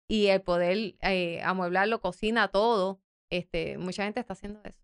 y 0.09 0.27
el 0.27 0.41
poder 0.41 0.95
eh, 1.01 1.41
amueblarlo, 1.43 1.99
cocina, 1.99 2.47
todo. 2.47 3.01
Este, 3.31 3.77
mucha 3.77 4.03
gente 4.03 4.19
está 4.19 4.33
haciendo 4.33 4.59
eso. 4.63 4.81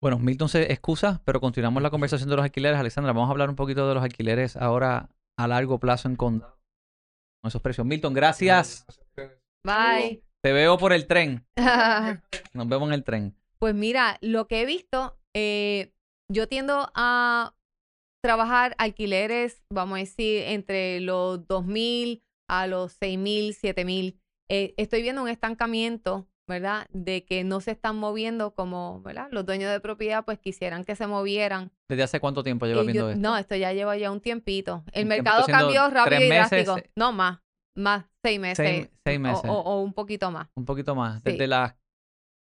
Bueno, 0.00 0.18
Milton 0.18 0.48
se 0.48 0.72
excusa, 0.72 1.20
pero 1.24 1.40
continuamos 1.40 1.82
la 1.82 1.90
conversación 1.90 2.30
de 2.30 2.36
los 2.36 2.44
alquileres. 2.44 2.78
Alexandra, 2.78 3.12
vamos 3.12 3.28
a 3.28 3.32
hablar 3.32 3.50
un 3.50 3.56
poquito 3.56 3.88
de 3.88 3.94
los 3.94 4.02
alquileres 4.02 4.56
ahora 4.56 5.10
a 5.36 5.48
largo 5.48 5.80
plazo 5.80 6.08
en 6.08 6.16
condado. 6.16 6.56
Con 7.42 7.48
esos 7.48 7.62
precios. 7.62 7.86
Milton, 7.86 8.14
gracias. 8.14 8.86
Bye. 9.64 10.22
Te 10.40 10.52
veo 10.52 10.78
por 10.78 10.92
el 10.92 11.06
tren. 11.08 11.44
Nos 12.54 12.68
vemos 12.68 12.88
en 12.88 12.94
el 12.94 13.04
tren. 13.04 13.36
pues 13.58 13.74
mira, 13.74 14.18
lo 14.20 14.46
que 14.46 14.62
he 14.62 14.66
visto, 14.66 15.18
eh, 15.34 15.92
yo 16.30 16.46
tiendo 16.46 16.92
a 16.94 17.56
trabajar 18.22 18.76
alquileres, 18.78 19.64
vamos 19.68 19.96
a 19.96 20.00
decir, 20.00 20.42
entre 20.44 21.00
los 21.00 21.40
2.000 21.48 22.22
a 22.48 22.66
los 22.68 23.00
6.000, 23.00 23.48
7.000. 23.48 24.20
Eh, 24.50 24.74
estoy 24.76 25.02
viendo 25.02 25.22
un 25.22 25.28
estancamiento, 25.28 26.26
¿verdad? 26.46 26.86
De 26.90 27.24
que 27.24 27.44
no 27.44 27.60
se 27.60 27.70
están 27.72 27.96
moviendo 27.96 28.54
como, 28.54 29.02
¿verdad? 29.02 29.28
Los 29.30 29.44
dueños 29.44 29.70
de 29.70 29.80
propiedad 29.80 30.24
pues 30.24 30.38
quisieran 30.38 30.84
que 30.84 30.96
se 30.96 31.06
movieran. 31.06 31.70
¿Desde 31.88 32.02
hace 32.04 32.20
cuánto 32.20 32.42
tiempo 32.42 32.66
llevas 32.66 32.84
Eh, 32.84 32.86
yo- 32.88 32.92
viendo 32.92 33.10
esto? 33.10 33.20
No, 33.20 33.36
esto 33.36 33.56
ya 33.56 33.72
lleva 33.72 33.96
ya 33.96 34.10
un 34.10 34.20
tiempito. 34.20 34.84
El 34.92 35.02
Un 35.04 35.08
mercado 35.10 35.44
cambió 35.46 35.88
rápido 35.90 36.22
y 36.24 36.28
meses, 36.28 36.64
drástico. 36.66 36.78
eh, 36.78 36.90
No, 36.96 37.12
más. 37.12 37.40
Más, 37.76 38.06
seis 38.24 38.40
meses. 38.40 38.88
Seis, 39.04 39.20
meses. 39.20 39.44
O, 39.48 39.52
o 39.52 39.80
un 39.82 39.92
poquito 39.92 40.30
más. 40.30 40.48
Un 40.56 40.64
poquito 40.64 40.94
más. 40.94 41.16
Sí. 41.22 41.30
Desde 41.32 41.46
las... 41.46 41.74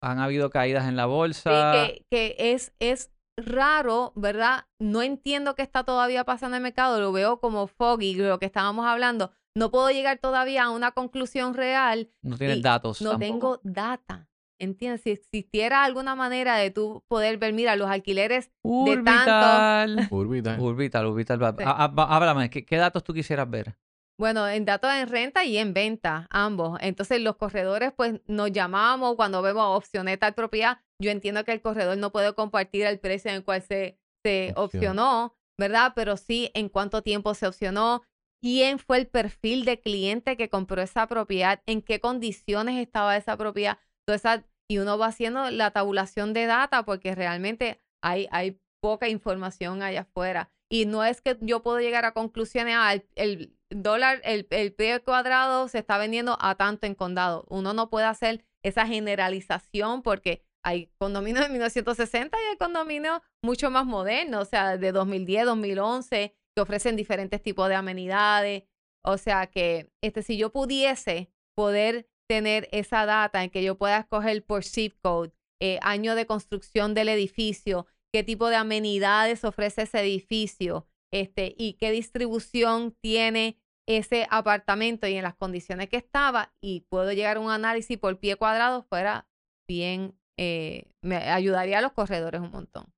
Han 0.01 0.19
habido 0.19 0.49
caídas 0.49 0.86
en 0.89 0.97
la 0.97 1.03
Sí, 1.03 1.10
bolsa. 1.10 1.71
que, 1.71 2.06
que 2.12 2.36
es, 2.51 2.73
es 2.79 3.10
raro, 3.38 4.12
¿verdad? 4.17 4.65
No 4.77 5.01
entiendo 5.01 5.56
qué 5.56 5.62
está 5.62 5.86
todavía 5.86 6.25
pasando 6.25 6.58
en 6.58 6.62
el 6.62 6.63
mercado, 6.63 6.99
lo 6.99 7.13
veo 7.13 7.39
como 7.39 7.67
foggy, 7.67 8.15
lo 8.15 8.38
que 8.38 8.45
estábamos 8.47 8.86
hablando. 8.86 9.32
No 9.55 9.69
puedo 9.69 9.89
llegar 9.91 10.17
todavía 10.17 10.63
a 10.63 10.69
una 10.71 10.91
conclusión 10.91 11.53
real, 11.53 12.09
No 12.23 12.37
tienes 12.37 12.61
datos 12.61 13.01
no 13.01 13.11
tampoco. 13.11 13.25
tengo 13.59 13.59
data. 13.63 14.27
¿Entiendes? 14.59 15.01
Si 15.01 15.11
existiera 15.11 15.83
alguna 15.83 16.15
manera 16.15 16.55
de 16.55 16.71
tú 16.71 17.03
poder 17.07 17.37
ver, 17.37 17.53
mira, 17.53 17.75
los 17.75 17.89
alquileres 17.89 18.45
de 18.45 18.51
Urbital. 18.69 20.07
Urbital. 20.09 20.59
Urbital, 20.59 21.05
Urbital. 21.05 21.55
Sí. 21.57 21.63
Háblame, 21.65 22.49
¿qué, 22.49 22.65
qué 22.65 22.77
datos 22.77 23.03
tú 23.03 23.13
quisieras 23.13 23.49
ver? 23.49 23.75
Bueno, 24.17 24.47
en 24.47 24.63
datos 24.63 24.91
en 24.93 25.09
renta 25.09 25.43
y 25.43 25.57
en 25.57 25.73
venta, 25.73 26.27
ambos. 26.29 26.77
Entonces, 26.81 27.19
los 27.19 27.35
corredores, 27.35 27.91
pues, 27.95 28.21
nos 28.27 28.51
llamamos 28.51 29.15
cuando 29.15 29.41
vemos 29.41 29.75
opciones 29.75 30.19
tal 30.19 30.33
propiedad. 30.33 30.77
Yo 31.01 31.11
entiendo 31.11 31.43
que 31.43 31.51
el 31.51 31.61
corredor 31.61 31.97
no 31.97 32.11
puede 32.11 32.33
compartir 32.33 32.85
el 32.85 32.99
precio 32.99 33.31
en 33.31 33.37
el 33.37 33.43
cual 33.43 33.63
se, 33.63 33.99
se 34.23 34.53
opcionó, 34.55 35.35
¿verdad? 35.59 35.93
Pero 35.95 36.15
sí 36.15 36.51
en 36.53 36.69
cuánto 36.69 37.01
tiempo 37.01 37.33
se 37.33 37.47
opcionó, 37.47 38.03
quién 38.43 38.77
fue 38.77 38.97
el 38.97 39.08
perfil 39.08 39.63
de 39.63 39.79
cliente 39.79 40.36
que 40.36 40.49
compró 40.49 40.82
esa 40.82 41.08
propiedad, 41.08 41.62
en 41.65 41.82
qué 41.82 42.01
condiciones 42.01 42.77
estaba 42.86 43.15
esa 43.15 43.38
propiedad. 43.38 43.77
Toda 44.06 44.17
esa- 44.17 44.45
y 44.69 44.79
uno 44.79 44.97
va 44.97 45.08
haciendo 45.08 45.49
la 45.49 45.71
tabulación 45.71 46.34
de 46.34 46.45
data 46.45 46.84
porque 46.84 47.15
realmente 47.15 47.82
hay, 48.01 48.27
hay 48.32 48.60
poca 48.82 49.08
información 49.08 49.82
allá 49.82 50.01
afuera. 50.01 50.51
Y 50.69 50.86
no 50.86 51.06
es 51.06 51.21
que 51.21 51.38
yo 51.39 51.63
puedo 51.63 51.79
llegar 51.79 52.03
a 52.03 52.12
conclusiones, 52.13 52.75
ah, 52.77 52.95
el, 53.15 53.56
dólar, 53.69 54.19
el, 54.25 54.45
el 54.49 54.73
pie 54.73 54.99
cuadrado 54.99 55.69
se 55.69 55.79
está 55.79 55.97
vendiendo 55.97 56.38
a 56.41 56.56
tanto 56.56 56.86
en 56.86 56.95
condado. 56.95 57.45
Uno 57.49 57.73
no 57.73 57.89
puede 57.89 58.08
hacer 58.08 58.43
esa 58.62 58.86
generalización 58.86 60.01
porque 60.01 60.43
hay 60.65 60.91
condominios 60.97 61.45
de 61.45 61.49
1960 61.49 62.38
y 62.41 62.49
hay 62.51 62.58
condominios 62.58 63.21
mucho 63.41 63.71
más 63.71 63.86
modernos, 63.86 64.41
o 64.41 64.45
sea, 64.49 64.77
de 64.77 64.91
2010, 64.91 65.45
2011, 65.45 66.36
que 66.55 66.61
ofrecen 66.61 66.95
diferentes 66.95 67.41
tipos 67.41 67.67
de 67.69 67.75
amenidades. 67.75 68.63
O 69.03 69.17
sea 69.17 69.47
que 69.47 69.91
este, 70.01 70.23
si 70.23 70.37
yo 70.37 70.51
pudiese 70.51 71.31
poder 71.55 72.07
tener 72.29 72.67
esa 72.71 73.05
data 73.05 73.43
en 73.43 73.49
que 73.49 73.63
yo 73.63 73.77
pueda 73.77 73.99
escoger 73.99 74.45
por 74.45 74.63
zip 74.63 74.95
code, 75.01 75.33
eh, 75.61 75.79
año 75.81 76.15
de 76.15 76.25
construcción 76.25 76.93
del 76.93 77.09
edificio, 77.09 77.85
qué 78.11 78.23
tipo 78.23 78.49
de 78.49 78.55
amenidades 78.55 79.43
ofrece 79.43 79.83
ese 79.83 79.99
edificio, 79.99 80.87
este, 81.11 81.55
y 81.57 81.73
qué 81.73 81.91
distribución 81.91 82.95
tiene 83.01 83.59
ese 83.87 84.27
apartamento 84.29 85.07
y 85.07 85.15
en 85.15 85.23
las 85.23 85.35
condiciones 85.35 85.89
que 85.89 85.97
estaba, 85.97 86.53
y 86.61 86.81
puedo 86.89 87.11
llegar 87.11 87.37
a 87.37 87.39
un 87.39 87.51
análisis 87.51 87.97
por 87.97 88.19
pie 88.19 88.35
cuadrado, 88.35 88.83
fuera 88.83 89.27
bien, 89.67 90.17
eh, 90.37 90.91
me 91.01 91.17
ayudaría 91.17 91.79
a 91.79 91.81
los 91.81 91.91
corredores 91.93 92.41
un 92.41 92.51
montón. 92.51 92.93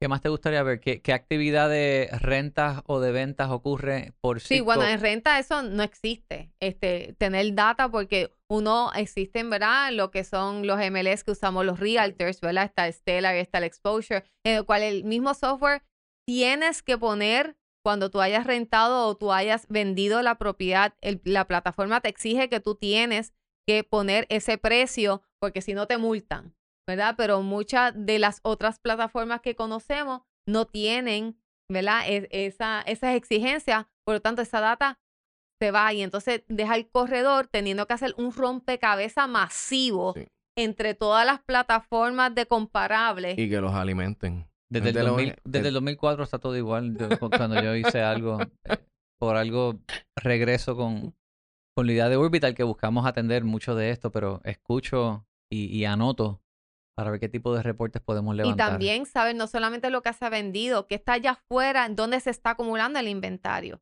¿Qué 0.00 0.08
más 0.08 0.22
te 0.22 0.30
gustaría 0.30 0.62
ver? 0.62 0.80
¿Qué, 0.80 1.02
qué 1.02 1.12
actividad 1.12 1.68
de 1.68 2.08
rentas 2.20 2.80
o 2.86 3.00
de 3.00 3.12
ventas 3.12 3.50
ocurre 3.50 4.14
por 4.22 4.40
Sí, 4.40 4.60
bueno, 4.60 4.82
sitio? 4.82 4.94
en 4.94 5.00
renta 5.02 5.38
eso 5.38 5.62
no 5.62 5.82
existe, 5.82 6.54
este, 6.58 7.14
tener 7.18 7.54
data 7.54 7.90
porque 7.90 8.34
uno 8.48 8.90
existen, 8.94 9.50
¿verdad? 9.50 9.92
Lo 9.92 10.10
que 10.10 10.24
son 10.24 10.66
los 10.66 10.80
MLS 10.80 11.22
que 11.22 11.32
usamos 11.32 11.66
los 11.66 11.78
realtors, 11.78 12.40
¿verdad? 12.40 12.64
Está 12.64 12.86
el 12.86 12.94
Stellar, 12.94 13.34
está 13.34 13.58
el 13.58 13.64
Exposure, 13.64 14.24
en 14.42 14.56
el 14.56 14.64
cual 14.64 14.82
el 14.82 15.04
mismo 15.04 15.34
software 15.34 15.82
tienes 16.26 16.82
que 16.82 16.96
poner 16.96 17.56
cuando 17.84 18.10
tú 18.10 18.22
hayas 18.22 18.46
rentado 18.46 19.06
o 19.06 19.16
tú 19.18 19.32
hayas 19.32 19.66
vendido 19.68 20.22
la 20.22 20.36
propiedad, 20.38 20.94
el- 21.02 21.20
la 21.24 21.46
plataforma 21.46 22.00
te 22.00 22.08
exige 22.08 22.48
que 22.48 22.60
tú 22.60 22.74
tienes 22.74 23.34
que 23.68 23.84
poner 23.84 24.26
ese 24.30 24.56
precio 24.56 25.22
porque 25.38 25.60
si 25.60 25.74
no 25.74 25.86
te 25.86 25.98
multan, 25.98 26.54
¿verdad? 26.90 27.14
Pero 27.16 27.40
muchas 27.42 27.92
de 27.94 28.18
las 28.18 28.40
otras 28.42 28.80
plataformas 28.80 29.40
que 29.42 29.54
conocemos 29.54 30.22
no 30.46 30.64
tienen, 30.66 31.40
¿verdad? 31.70 32.02
Es- 32.08 32.26
esa, 32.30 32.82
esas 32.82 33.14
exigencias, 33.14 33.86
por 34.04 34.16
lo 34.16 34.20
tanto 34.20 34.42
esa 34.42 34.60
data 34.60 34.98
se 35.62 35.70
va 35.70 35.92
y 35.92 36.02
entonces 36.02 36.42
deja 36.48 36.74
el 36.74 36.88
corredor 36.90 37.46
teniendo 37.46 37.86
que 37.86 37.94
hacer 37.94 38.14
un 38.18 38.32
rompecabezas 38.32 39.28
masivo 39.28 40.14
Sí. 40.14 40.26
entre 40.58 40.94
todas 40.94 41.24
las 41.24 41.40
plataformas 41.44 42.34
de 42.34 42.46
comparables. 42.46 43.38
Y 43.38 43.48
que 43.48 43.60
los 43.60 43.72
alimenten. 43.74 44.46
Desde 44.68 44.88
el, 44.88 44.94
Desde 44.94 45.06
lo- 45.06 45.12
2000 45.14 45.36
desde 45.44 45.68
el 45.68 45.74
2004 45.74 46.24
está 46.24 46.38
todo 46.38 46.56
igual. 46.56 46.96
Yo- 46.96 47.08
cuando 47.18 47.62
yo 47.62 47.74
hice 47.76 48.02
algo, 48.02 48.40
eh, 48.42 48.78
por 49.20 49.36
algo 49.36 49.78
regreso 50.16 50.74
con, 50.76 51.14
con 51.76 51.86
la 51.86 51.92
idea 51.92 52.08
de 52.08 52.16
Orbital 52.16 52.54
que 52.54 52.62
buscamos 52.64 53.06
atender 53.06 53.44
mucho 53.44 53.74
de 53.76 53.90
esto, 53.90 54.10
pero 54.10 54.40
escucho 54.44 55.24
y, 55.52 55.66
y 55.66 55.84
anoto 55.84 56.40
para 57.00 57.12
ver 57.12 57.20
qué 57.20 57.30
tipo 57.30 57.54
de 57.54 57.62
reportes 57.62 58.02
podemos 58.02 58.34
Y 58.34 58.36
levantar. 58.36 58.72
también 58.72 59.06
saber 59.06 59.34
no 59.34 59.46
solamente 59.46 59.88
lo 59.88 60.02
que 60.02 60.12
se 60.12 60.22
ha 60.26 60.28
vendido, 60.28 60.86
que 60.86 60.96
está 60.96 61.14
allá 61.14 61.30
afuera, 61.30 61.88
dónde 61.88 62.20
se 62.20 62.28
está 62.28 62.50
acumulando 62.50 62.98
el 62.98 63.08
inventario, 63.08 63.80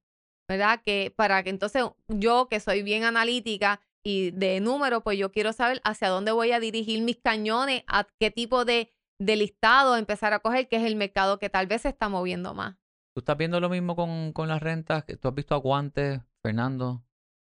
¿verdad? 0.48 0.80
Que 0.84 1.12
para 1.16 1.42
que 1.42 1.50
entonces 1.50 1.82
yo, 2.06 2.46
que 2.48 2.60
soy 2.60 2.84
bien 2.84 3.02
analítica 3.02 3.80
y 4.04 4.30
de 4.30 4.60
número, 4.60 5.02
pues 5.02 5.18
yo 5.18 5.32
quiero 5.32 5.52
saber 5.52 5.80
hacia 5.82 6.08
dónde 6.10 6.30
voy 6.30 6.52
a 6.52 6.60
dirigir 6.60 7.02
mis 7.02 7.16
cañones, 7.16 7.82
a 7.88 8.06
qué 8.20 8.30
tipo 8.30 8.64
de, 8.64 8.92
de 9.20 9.34
listado 9.34 9.96
empezar 9.96 10.32
a 10.32 10.38
coger, 10.38 10.68
que 10.68 10.76
es 10.76 10.84
el 10.84 10.94
mercado 10.94 11.40
que 11.40 11.50
tal 11.50 11.66
vez 11.66 11.82
se 11.82 11.88
está 11.88 12.08
moviendo 12.08 12.54
más. 12.54 12.76
¿Tú 13.16 13.18
estás 13.18 13.36
viendo 13.36 13.58
lo 13.58 13.68
mismo 13.68 13.96
con, 13.96 14.32
con 14.32 14.46
las 14.46 14.62
rentas? 14.62 15.02
¿Que 15.02 15.16
¿Tú 15.16 15.26
has 15.26 15.34
visto 15.34 15.56
aguantes, 15.56 16.20
Fernando? 16.40 17.02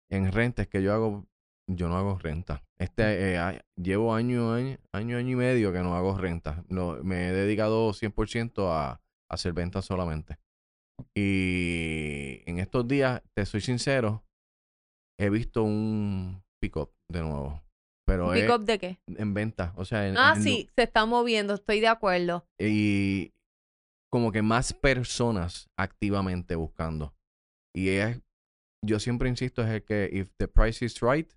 En 0.09 0.33
rentas 0.33 0.69
que 0.69 0.83
yo 0.83 0.95
hago, 0.95 1.27
yo 1.67 1.89
no 1.91 1.99
hago 1.99 2.17
renta. 2.19 2.65
Este, 2.81 3.35
eh, 3.37 3.63
llevo 3.77 4.15
año, 4.15 4.53
año, 4.55 4.79
año, 4.93 5.17
año 5.19 5.31
y 5.31 5.37
medio 5.37 5.73
que 5.73 5.81
no 5.81 5.95
hago 5.95 6.17
renta. 6.17 6.65
No, 6.69 6.97
me 7.03 7.29
he 7.29 7.33
dedicado 7.33 7.93
100% 7.93 8.67
a, 8.71 8.91
a 8.93 9.01
hacer 9.29 9.53
ventas 9.53 9.85
solamente. 9.85 10.39
Y 11.15 12.43
en 12.47 12.59
estos 12.59 12.87
días, 12.89 13.23
te 13.37 13.45
soy 13.47 13.61
sincero, 13.61 14.25
he 15.19 15.29
visto 15.31 15.63
un 15.63 16.43
pick-up 16.63 16.91
de 17.11 17.21
nuevo. 17.21 17.63
Pero 18.07 18.33
es 18.35 18.43
¿Pick 18.43 18.51
up 18.51 18.65
de 18.65 18.79
qué? 18.79 18.99
en 19.07 19.35
venta. 19.35 19.73
O 19.77 19.85
sea, 19.85 20.09
en, 20.09 20.17
Ah, 20.17 20.33
en 20.37 20.43
sí, 20.43 20.69
se 20.75 20.83
está 20.85 21.05
moviendo, 21.07 21.55
estoy 21.55 21.81
de 21.81 21.89
acuerdo. 21.89 22.47
y 22.59 23.33
como 24.13 24.33
que 24.33 24.43
más 24.43 24.73
personas 24.73 25.69
activamente 25.79 26.57
buscando. 26.57 27.15
Y 27.77 27.91
es, 27.91 28.21
yo 28.85 28.99
siempre 28.99 29.29
insisto, 29.29 29.63
es 29.63 29.69
el 29.69 29.85
que 29.85 30.09
if 30.13 30.31
the 30.39 30.49
price 30.49 30.85
is 30.85 31.01
right, 31.01 31.31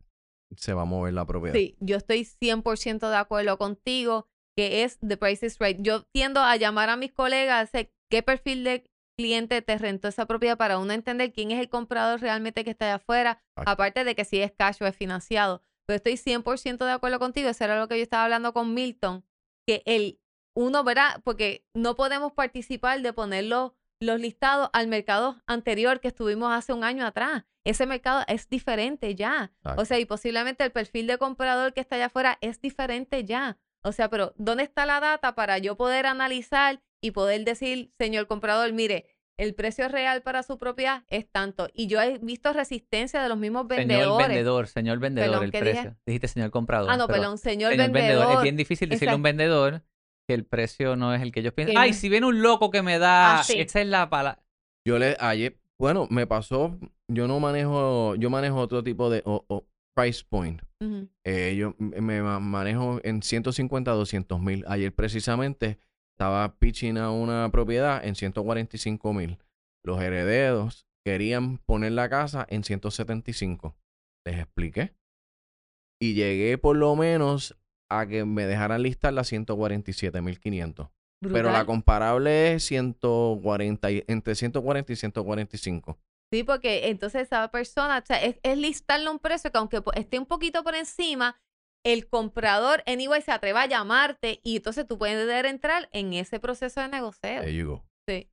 se 0.57 0.73
va 0.73 0.83
a 0.83 0.85
mover 0.85 1.13
la 1.13 1.25
propiedad. 1.25 1.55
Sí, 1.55 1.75
yo 1.79 1.97
estoy 1.97 2.25
100% 2.25 3.09
de 3.09 3.15
acuerdo 3.15 3.57
contigo 3.57 4.27
que 4.55 4.83
es 4.83 4.99
The 4.99 5.17
Price 5.17 5.45
is 5.45 5.57
Right. 5.59 5.79
Yo 5.81 6.03
tiendo 6.03 6.41
a 6.41 6.55
llamar 6.55 6.89
a 6.89 6.97
mis 6.97 7.11
colegas, 7.11 7.71
qué 8.09 8.23
perfil 8.23 8.63
de 8.63 8.83
cliente 9.17 9.61
te 9.61 9.77
rentó 9.77 10.07
esa 10.07 10.25
propiedad 10.25 10.57
para 10.57 10.79
uno 10.79 10.93
entender 10.93 11.33
quién 11.33 11.51
es 11.51 11.59
el 11.59 11.69
comprador 11.69 12.21
realmente 12.21 12.63
que 12.63 12.71
está 12.71 12.85
allá 12.85 12.95
afuera, 12.95 13.43
aparte 13.55 14.03
de 14.03 14.15
que 14.15 14.25
si 14.25 14.39
es 14.39 14.51
cash 14.51 14.81
o 14.81 14.87
es 14.87 14.95
financiado. 14.95 15.61
Pero 15.85 15.97
estoy 15.97 16.17
100% 16.17 16.85
de 16.85 16.91
acuerdo 16.91 17.19
contigo, 17.19 17.49
eso 17.49 17.63
era 17.63 17.79
lo 17.79 17.87
que 17.87 17.97
yo 17.97 18.03
estaba 18.03 18.23
hablando 18.23 18.53
con 18.53 18.73
Milton, 18.73 19.25
que 19.67 19.83
el 19.85 20.19
uno, 20.55 20.83
¿verdad? 20.83 21.21
Porque 21.23 21.65
no 21.73 21.95
podemos 21.95 22.31
participar 22.31 23.01
de 23.01 23.13
poner 23.13 23.45
los, 24.03 24.19
listados 24.19 24.69
al 24.73 24.87
mercado 24.87 25.41
anterior 25.47 25.99
que 25.99 26.09
estuvimos 26.09 26.51
hace 26.51 26.73
un 26.73 26.83
año 26.83 27.05
atrás. 27.05 27.43
Ese 27.63 27.85
mercado 27.85 28.23
es 28.27 28.49
diferente 28.49 29.15
ya. 29.15 29.51
O 29.77 29.85
sea, 29.85 29.99
y 29.99 30.05
posiblemente 30.05 30.63
el 30.63 30.71
perfil 30.71 31.07
de 31.07 31.17
comprador 31.17 31.73
que 31.73 31.81
está 31.81 31.95
allá 31.95 32.07
afuera 32.07 32.37
es 32.41 32.61
diferente 32.61 33.23
ya. 33.23 33.57
O 33.83 33.91
sea, 33.91 34.09
pero 34.09 34.33
¿dónde 34.37 34.63
está 34.63 34.85
la 34.85 34.99
data 34.99 35.35
para 35.35 35.57
yo 35.57 35.75
poder 35.75 36.05
analizar 36.05 36.81
y 37.01 37.11
poder 37.11 37.43
decir, 37.43 37.91
señor 37.97 38.27
comprador, 38.27 38.71
mire, 38.73 39.07
el 39.37 39.55
precio 39.55 39.87
real 39.89 40.21
para 40.21 40.43
su 40.43 40.57
propiedad 40.57 41.03
es 41.09 41.29
tanto? 41.29 41.67
Y 41.73 41.87
yo 41.87 42.01
he 42.01 42.17
visto 42.19 42.51
resistencia 42.53 43.21
de 43.21 43.29
los 43.29 43.37
mismos 43.37 43.65
Señor 43.67 43.87
vendedores. 43.87 44.27
vendedor, 44.27 44.67
señor 44.67 44.99
vendedor, 44.99 45.29
Perdón, 45.31 45.43
el 45.45 45.51
precio. 45.51 45.97
Dijiste 46.05 46.27
señor 46.27 46.51
comprador. 46.51 46.89
Ah, 46.89 46.97
no, 46.97 47.07
pero 47.07 47.19
perdón, 47.19 47.37
señor, 47.37 47.71
señor 47.71 47.91
vendedor. 47.91 48.35
Es 48.35 48.41
bien 48.41 48.57
difícil 48.57 48.89
decirle 48.89 49.13
a 49.13 49.15
un 49.15 49.23
vendedor 49.23 49.83
que 50.27 50.33
el 50.33 50.45
precio 50.45 50.95
no 50.95 51.13
es 51.13 51.21
el 51.21 51.31
que 51.31 51.41
ellos 51.41 51.53
piensan. 51.53 51.77
Ay, 51.77 51.93
si 51.93 52.09
viene 52.09 52.25
un 52.27 52.41
loco 52.41 52.71
que 52.71 52.81
me 52.81 52.99
da, 52.99 53.39
Ah, 53.39 53.43
sí. 53.43 53.59
esa 53.59 53.81
es 53.81 53.87
la 53.87 54.09
palabra. 54.09 54.41
Yo 54.87 54.99
le, 54.99 55.15
ayer, 55.19 55.59
bueno, 55.79 56.07
me 56.09 56.27
pasó, 56.27 56.77
yo 57.07 57.27
no 57.27 57.39
manejo, 57.39 58.15
yo 58.15 58.29
manejo 58.29 58.57
otro 58.57 58.83
tipo 58.83 59.09
de 59.09 59.21
o- 59.25 59.45
o 59.47 59.65
price 59.95 60.23
point. 60.27 60.61
Eh, 61.23 61.55
yo 61.57 61.75
me 61.77 62.21
ma- 62.21 62.39
manejo 62.41 62.99
en 63.03 63.21
150 63.21 63.91
a 63.91 63.93
200 63.93 64.41
mil. 64.41 64.65
Ayer 64.67 64.93
precisamente 64.93 65.79
estaba 66.17 66.55
pitching 66.57 66.97
a 66.97 67.11
una 67.11 67.49
propiedad 67.51 68.03
en 68.05 68.15
145 68.15 69.13
mil. 69.13 69.37
Los 69.85 70.01
herederos 70.01 70.85
querían 71.05 71.57
poner 71.59 71.93
la 71.93 72.09
casa 72.09 72.45
en 72.49 72.63
175. 72.63 73.75
Les 74.25 74.39
expliqué. 74.39 74.93
Y 76.01 76.15
llegué 76.15 76.57
por 76.57 76.75
lo 76.75 76.95
menos 76.95 77.55
a 77.89 78.05
que 78.07 78.25
me 78.25 78.45
dejaran 78.45 78.81
listar 78.81 79.13
las 79.13 79.27
147 79.27 80.21
mil 80.21 80.39
500. 80.39 80.89
Pero 81.21 81.51
la 81.51 81.65
comparable 81.65 82.53
es 82.55 82.65
140, 82.65 83.91
y- 83.91 84.03
entre 84.07 84.35
140 84.35 84.91
y 84.91 84.95
145. 84.97 85.97
Sí, 86.33 86.43
porque 86.43 86.89
entonces 86.89 87.21
esa 87.23 87.47
persona, 87.49 87.99
o 87.99 88.05
sea, 88.05 88.21
es, 88.21 88.39
es 88.43 88.57
listarle 88.57 89.09
un 89.09 89.19
precio 89.19 89.51
que 89.51 89.57
aunque 89.57 89.81
po- 89.81 89.93
esté 89.93 90.19
un 90.19 90.25
poquito 90.25 90.63
por 90.63 90.75
encima, 90.75 91.39
el 91.85 92.07
comprador, 92.09 92.83
anyway, 92.87 93.21
se 93.21 93.31
atreva 93.31 93.61
a 93.61 93.67
llamarte 93.67 94.39
y 94.43 94.57
entonces 94.57 94.85
tú 94.87 94.97
puedes 94.97 95.45
entrar 95.45 95.89
en 95.93 96.13
ese 96.13 96.39
proceso 96.39 96.81
de 96.81 96.99
go. 96.99 97.13
Sí. 98.09 98.29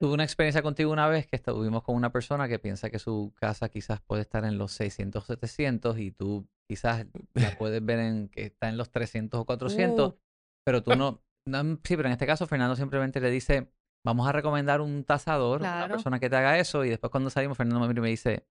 Tuve 0.00 0.14
una 0.14 0.24
experiencia 0.24 0.62
contigo 0.62 0.90
una 0.92 1.08
vez 1.08 1.26
que 1.26 1.36
estuvimos 1.36 1.82
con 1.82 1.94
una 1.94 2.10
persona 2.10 2.48
que 2.48 2.58
piensa 2.58 2.88
que 2.88 2.98
su 2.98 3.34
casa 3.36 3.68
quizás 3.68 4.00
puede 4.00 4.22
estar 4.22 4.44
en 4.46 4.56
los 4.56 4.72
600 4.72 5.26
700 5.26 5.98
y 5.98 6.10
tú 6.12 6.48
quizás 6.70 7.04
la 7.34 7.58
puedes 7.58 7.84
ver 7.84 7.98
en 7.98 8.28
que 8.28 8.44
está 8.46 8.68
en 8.68 8.76
los 8.76 8.90
300 8.90 9.40
o 9.40 9.44
400, 9.44 10.12
Uh. 10.12 10.18
pero 10.64 10.82
tú 10.82 10.94
no, 10.94 11.22
no- 11.46 11.78
Sí, 11.84 11.96
pero 11.96 12.06
en 12.06 12.12
este 12.12 12.26
caso 12.26 12.46
Fernando 12.46 12.76
simplemente 12.76 13.20
le 13.20 13.30
dice, 13.30 13.72
vamos 14.04 14.28
a 14.28 14.32
recomendar 14.32 14.80
un 14.80 15.04
tasador, 15.04 15.60
una 15.60 15.72
Claro. 15.78 15.94
persona 15.94 16.20
que 16.20 16.30
te 16.30 16.36
haga 16.36 16.58
eso 16.58 16.84
y 16.84 16.90
después 16.90 17.10
cuando 17.10 17.28
salimos 17.30 17.56
Fernando 17.56 17.80
me 17.80 17.88
mira 17.88 17.98
y 17.98 18.02
me 18.02 18.08
dice, 18.10 18.46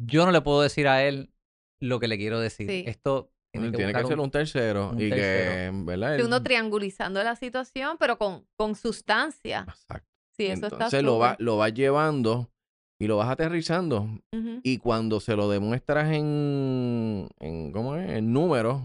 yo 0.00 0.24
no 0.24 0.32
le 0.32 0.40
puedo 0.40 0.62
decir 0.62 0.88
a 0.88 1.04
él 1.04 1.32
lo 1.80 2.00
que 2.00 2.08
le 2.08 2.16
quiero 2.16 2.40
decir. 2.40 2.68
Sí. 2.68 2.84
Esto 2.86 3.32
tiene 3.52 3.70
que, 3.70 3.76
Tiene 3.76 3.92
que 3.92 3.98
buscar 3.98 4.08
ser 4.08 4.20
un 4.20 4.30
tercero. 4.30 4.90
un 4.90 5.00
y 5.00 5.10
tercero. 5.10 5.72
que, 5.72 5.84
¿verdad? 5.84 6.16
Que 6.16 6.24
uno 6.24 6.42
triangulizando 6.42 7.22
la 7.22 7.36
situación, 7.36 7.96
pero 7.98 8.16
con, 8.16 8.46
con 8.56 8.74
sustancia. 8.76 9.66
Exacto. 9.68 10.08
Sí, 10.34 10.46
eso 10.46 10.64
Entonces 10.66 10.86
está 10.86 11.02
lo, 11.02 11.18
va, 11.18 11.36
lo 11.38 11.58
vas 11.58 11.74
llevando 11.74 12.50
y 13.02 13.08
lo 13.08 13.16
vas 13.16 13.30
aterrizando. 13.30 14.08
Y 14.62 14.78
cuando 14.78 15.18
se 15.18 15.34
lo 15.34 15.50
demuestras 15.50 16.12
en, 16.12 17.28
en 17.40 17.72
¿cómo 17.72 17.96
es? 17.96 18.08
En 18.08 18.32
números 18.32 18.80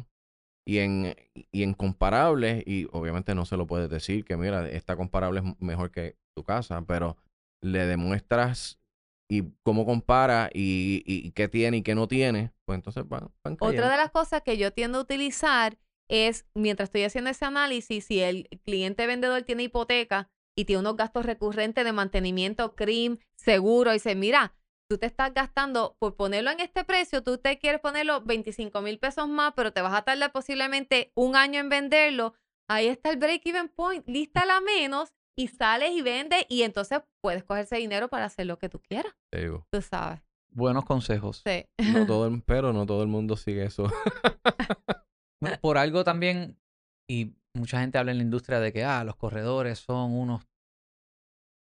y 0.67 0.79
en, 0.79 1.13
y 1.51 1.61
en 1.61 1.75
comparables, 1.75 2.63
y 2.65 2.87
obviamente 2.93 3.35
no 3.35 3.45
se 3.45 3.57
lo 3.57 3.67
puedes 3.67 3.91
decir 3.91 4.25
que 4.25 4.35
mira, 4.35 4.67
esta 4.69 4.95
comparable 4.95 5.41
es 5.41 5.61
mejor 5.61 5.91
que 5.91 6.15
tu 6.35 6.43
casa, 6.43 6.83
pero 6.87 7.15
le 7.61 7.85
demuestras 7.85 8.79
y 9.29 9.43
cómo 9.61 9.85
compara 9.85 10.49
y, 10.51 11.03
y 11.05 11.29
qué 11.33 11.47
tiene 11.47 11.77
y 11.77 11.81
qué 11.83 11.93
no 11.93 12.07
tiene, 12.07 12.51
pues 12.65 12.77
entonces 12.77 13.07
van, 13.07 13.29
van 13.43 13.55
Otra 13.59 13.87
de 13.87 13.97
las 13.97 14.09
cosas 14.09 14.41
que 14.41 14.57
yo 14.57 14.73
tiendo 14.73 14.97
a 14.97 15.01
utilizar 15.01 15.77
es, 16.09 16.47
mientras 16.55 16.87
estoy 16.87 17.03
haciendo 17.03 17.29
ese 17.29 17.45
análisis, 17.45 18.05
si 18.05 18.21
el 18.21 18.47
cliente 18.65 19.05
vendedor 19.05 19.43
tiene 19.43 19.61
hipoteca 19.61 20.31
y 20.57 20.65
tiene 20.65 20.79
unos 20.79 20.97
gastos 20.97 21.23
recurrentes 21.23 21.85
de 21.85 21.93
mantenimiento, 21.93 22.73
CRIM, 22.73 23.19
seguro, 23.37 23.91
y 23.91 23.95
dice, 23.95 24.15
mira, 24.15 24.53
tú 24.89 24.97
te 24.97 25.05
estás 25.05 25.33
gastando, 25.33 25.95
por 25.99 26.15
ponerlo 26.15 26.51
en 26.51 26.59
este 26.59 26.83
precio, 26.83 27.23
tú 27.23 27.37
te 27.37 27.57
quieres 27.59 27.81
ponerlo 27.81 28.21
25 28.21 28.81
mil 28.81 28.99
pesos 28.99 29.27
más, 29.27 29.53
pero 29.55 29.71
te 29.73 29.81
vas 29.81 29.93
a 29.93 30.03
tardar 30.03 30.31
posiblemente 30.31 31.11
un 31.15 31.35
año 31.35 31.59
en 31.59 31.69
venderlo. 31.69 32.33
Ahí 32.69 32.87
está 32.87 33.09
el 33.11 33.17
break-even 33.17 33.69
point, 33.69 34.07
lístala 34.07 34.59
menos 34.61 35.13
y 35.37 35.47
sales 35.49 35.91
y 35.91 36.01
vendes 36.01 36.45
y 36.49 36.63
entonces 36.63 36.99
puedes 37.21 37.43
coger 37.43 37.63
ese 37.65 37.77
dinero 37.77 38.07
para 38.09 38.25
hacer 38.25 38.45
lo 38.47 38.57
que 38.57 38.69
tú 38.69 38.79
quieras, 38.81 39.13
Te 39.31 39.41
digo. 39.41 39.65
tú 39.71 39.81
sabes. 39.81 40.21
buenos 40.49 40.83
consejos. 40.85 41.43
Sí. 41.45 41.65
No 41.93 42.05
todo 42.05 42.27
el- 42.27 42.41
pero 42.43 42.73
no 42.73 42.85
todo 42.85 43.01
el 43.03 43.07
mundo 43.07 43.37
sigue 43.37 43.65
eso. 43.65 43.85
Por 45.61 45.77
algo 45.77 46.03
también, 46.03 46.57
y 47.09 47.35
mucha 47.53 47.79
gente 47.79 47.97
habla 47.97 48.11
en 48.11 48.17
la 48.17 48.23
industria 48.23 48.59
de 48.59 48.73
que, 48.73 48.83
ah, 48.83 49.03
los 49.03 49.15
corredores 49.15 49.79
son 49.79 50.13
unos, 50.13 50.47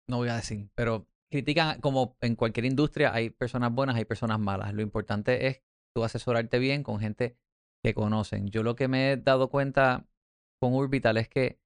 no 0.09 0.17
voy 0.19 0.29
a 0.29 0.37
decir, 0.37 0.71
pero 0.75 1.07
critican 1.31 1.81
como 1.81 2.17
en 2.21 2.37
cualquier 2.37 2.67
industria 2.67 3.15
hay 3.15 3.31
personas 3.31 3.73
buenas, 3.73 3.97
hay 3.97 4.05
personas 4.05 4.39
malas. 4.39 4.75
Lo 4.75 4.83
importante 4.83 5.47
es 5.47 5.63
tú 5.95 6.05
asesorarte 6.05 6.59
bien 6.59 6.83
con 6.83 7.01
gente 7.01 7.39
que 7.83 7.95
conocen. 7.95 8.49
Yo 8.49 8.63
lo 8.63 8.77
que 8.77 8.89
me 8.89 9.13
he 9.13 9.17
dado 9.17 9.49
cuenta 9.49 10.07
con 10.61 10.75
Urbital 10.75 11.17
es 11.17 11.29
que 11.29 11.61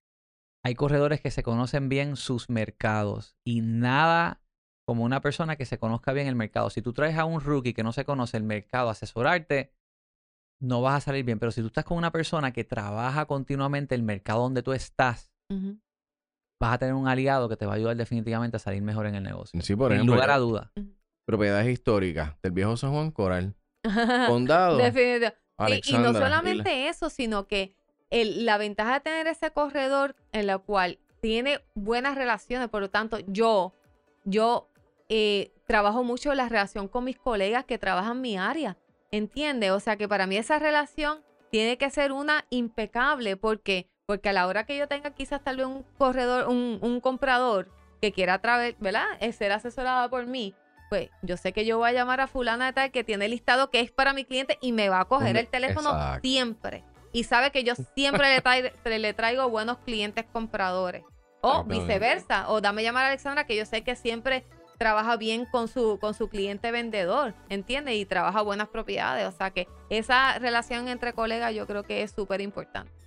hay 0.65 0.75
corredores 0.75 1.21
que 1.21 1.31
se 1.31 1.43
conocen 1.43 1.89
bien 1.89 2.17
sus 2.17 2.49
mercados 2.49 3.37
y 3.45 3.61
nada 3.61 4.43
como 4.87 5.05
una 5.05 5.21
persona 5.21 5.57
que 5.57 5.67
se 5.67 5.79
conozca 5.79 6.13
bien 6.13 6.27
el 6.27 6.37
mercado. 6.37 6.71
Si 6.71 6.83
tú 6.83 6.93
traes 6.93 7.19
a 7.19 7.25
un 7.25 7.41
rookie 7.41 7.75
que 7.75 7.83
no 7.83 7.93
se 7.93 8.05
conoce 8.05 8.37
el 8.37 8.45
mercado 8.45 8.91
asesorarte, 8.91 9.75
no 10.61 10.83
vas 10.83 10.97
a 10.97 11.01
salir 11.01 11.25
bien. 11.25 11.39
Pero 11.39 11.53
si 11.53 11.61
tú 11.61 11.69
estás 11.69 11.85
con 11.85 11.99
una 11.99 12.13
persona 12.13 12.53
que 12.53 12.65
trabaja 12.65 13.27
continuamente 13.27 13.95
el 13.95 14.03
mercado 14.03 14.43
donde 14.43 14.63
tú 14.63 14.73
estás. 14.73 15.33
Vas 16.65 16.75
a 16.75 16.79
tener 16.79 16.95
un 16.95 17.07
aliado 17.09 17.49
que 17.49 17.57
te 17.57 17.67
va 17.67 17.73
a 17.73 17.77
ayudar 17.77 17.97
definitivamente 17.97 18.57
a 18.57 18.61
salir 18.61 18.83
mejor 18.83 19.07
en 19.07 19.15
el 19.15 19.23
negocio. 19.23 19.61
Sí, 19.63 19.77
por 19.77 19.91
Sin 19.91 19.97
ejemplo, 19.97 20.15
lugar 20.17 20.31
a 20.31 20.39
duda. 20.39 20.73
propiedades 21.27 21.69
históricas 21.69 22.35
del 22.43 22.53
viejo 22.53 22.77
San 22.77 22.93
Juan 22.93 23.11
Coral, 23.11 23.55
condado, 24.29 24.79
Definitivo. 24.79 25.33
Sí, 25.83 25.95
y 25.95 25.99
no 25.99 26.11
y 26.11 26.13
la- 26.13 26.19
solamente 26.21 26.89
eso, 26.89 27.09
sino 27.11 27.47
que 27.47 27.77
el- 28.11 28.45
la 28.45 28.59
ventaja 28.59 28.95
de 28.95 29.01
tener 29.01 29.27
ese 29.29 29.51
corredor 29.53 30.17
en 30.33 30.47
la 30.47 30.59
cual 30.59 30.99
tiene 31.21 31.61
buenas 31.75 32.17
relaciones, 32.17 32.69
por 32.69 32.81
lo 32.83 32.91
tanto, 32.91 33.19
yo, 33.29 33.73
yo 34.25 34.69
eh, 35.09 35.53
trabajo 35.67 36.03
mucho 36.03 36.35
la 36.35 36.49
relación 36.49 36.89
con 36.89 37.05
mis 37.05 37.19
colegas 37.19 37.65
que 37.65 37.79
trabajan 37.79 38.21
mi 38.21 38.37
área, 38.37 38.77
¿entiendes? 39.11 39.71
O 39.71 39.81
sea 39.81 39.97
que 39.97 40.09
para 40.09 40.27
mí 40.27 40.37
esa 40.37 40.59
relación 40.59 41.21
tiene 41.51 41.79
que 41.79 41.89
ser 41.91 42.11
una 42.13 42.45
impecable, 42.51 43.37
porque 43.37 43.89
porque 44.07 44.29
a 44.29 44.33
la 44.33 44.47
hora 44.47 44.65
que 44.65 44.77
yo 44.77 44.89
tenga 44.89 45.11
quizás 45.11 45.43
tal 45.43 45.57
vez 45.57 45.67
un 45.67 45.85
corredor, 45.99 46.49
un, 46.49 46.79
un 46.83 47.01
comprador 47.01 47.71
que 48.01 48.13
quiera 48.13 48.39
traer, 48.39 48.77
¿verdad? 48.79 49.07
Eh, 49.21 49.33
ser 49.33 49.53
asesorada 49.53 50.09
por 50.09 50.27
mí, 50.27 50.55
pues 50.91 51.09
yo 51.23 51.37
sé 51.37 51.53
que 51.53 51.65
yo 51.65 51.79
voy 51.79 51.91
a 51.91 51.93
llamar 51.93 52.21
a 52.21 52.27
fulana 52.27 52.67
de 52.67 52.73
tal 52.73 52.91
que 52.91 53.05
tiene 53.05 53.29
listado 53.29 53.71
que 53.71 53.81
es 53.81 53.91
para 53.91 54.13
mi 54.13 54.25
cliente 54.25 54.59
y 54.61 54.73
me 54.73 54.89
va 54.89 55.01
a 55.01 55.05
coger 55.07 55.37
el 55.37 55.49
teléfono 55.49 55.91
exacto. 55.91 56.21
siempre. 56.23 56.85
Y 57.13 57.25
sabe 57.25 57.53
que 57.53 57.65
yo 57.65 57.75
siempre 57.95 58.43
le, 58.99 59.15
traigo 59.15 59.49
buenos 59.49 59.79
clientes 59.79 60.25
compradores. 60.33 61.05
O 61.41 61.63
viceversa. 61.63 62.49
O 62.49 62.61
dame 62.61 62.83
llamar 62.83 63.05
a 63.05 63.09
Alexandra 63.09 63.45
que 63.45 63.55
yo 63.55 63.67
sé 63.67 63.83
que 63.83 63.97
siempre 63.97 64.45
trabaja 64.79 65.17
bien 65.17 65.45
con 65.45 65.69
su, 65.69 65.99
con 66.01 66.15
su 66.15 66.29
cliente 66.29 66.73
vendedor, 66.73 67.35
¿entiendes? 67.51 67.95
Y 67.97 68.07
trabaja 68.07 68.43
buenas 68.43 68.69
propiedades. 68.69 69.27
O 69.27 69.33
sea 69.33 69.51
que 69.51 69.69
esa 69.91 70.39
relación 70.39 70.89
entre 70.89 71.13
colegas 71.13 71.55
yo 71.55 71.67
creo 71.67 71.85
que 71.85 72.03
es 72.03 72.11
súper 72.11 72.41
importante. 72.41 73.04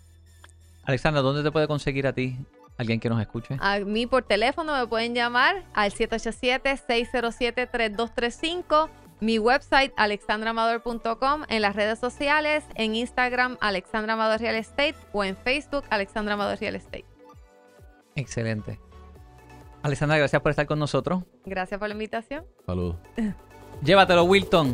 Alexandra, 0.88 1.21
¿dónde 1.21 1.43
te 1.43 1.52
puede 1.52 1.67
conseguir 1.67 2.08
a 2.08 2.13
ti 2.13 2.38
alguien 2.78 3.02
que 3.02 3.10
nos 3.10 3.19
escuche? 3.19 3.58
A 3.60 3.80
mí 3.80 4.08
por 4.08 4.23
teléfono 4.23 4.73
me 4.73 4.88
pueden 4.88 5.13
llamar 5.13 5.65
al 5.73 5.91
787-607-3235. 5.91 8.89
Mi 9.19 9.38
website, 9.38 9.91
alexandramador.com. 9.97 11.43
En 11.50 11.62
las 11.62 11.76
redes 11.76 12.00
sociales, 12.00 12.63
en 12.76 12.95
Instagram, 12.95 13.58
Alexandra 13.60 14.13
Amador 14.13 14.39
Real 14.39 14.56
Estate. 14.56 14.95
O 15.12 15.26
en 15.26 15.36
Facebook, 15.36 15.84
Alexandra 15.89 16.36
Amador 16.36 16.58
Real 16.58 16.76
Estate. 16.76 17.04
Excelente. 18.15 18.80
Alexandra, 19.84 20.17
gracias 20.17 20.41
por 20.41 20.52
estar 20.52 20.67
con 20.67 20.80
nosotros. 20.80 21.21
Gracias 21.45 21.78
por 21.78 21.89
la 21.89 21.95
invitación. 21.95 22.45
Saludos. 22.65 22.95
Llévatelo, 23.84 24.23
Wilton. 24.23 24.73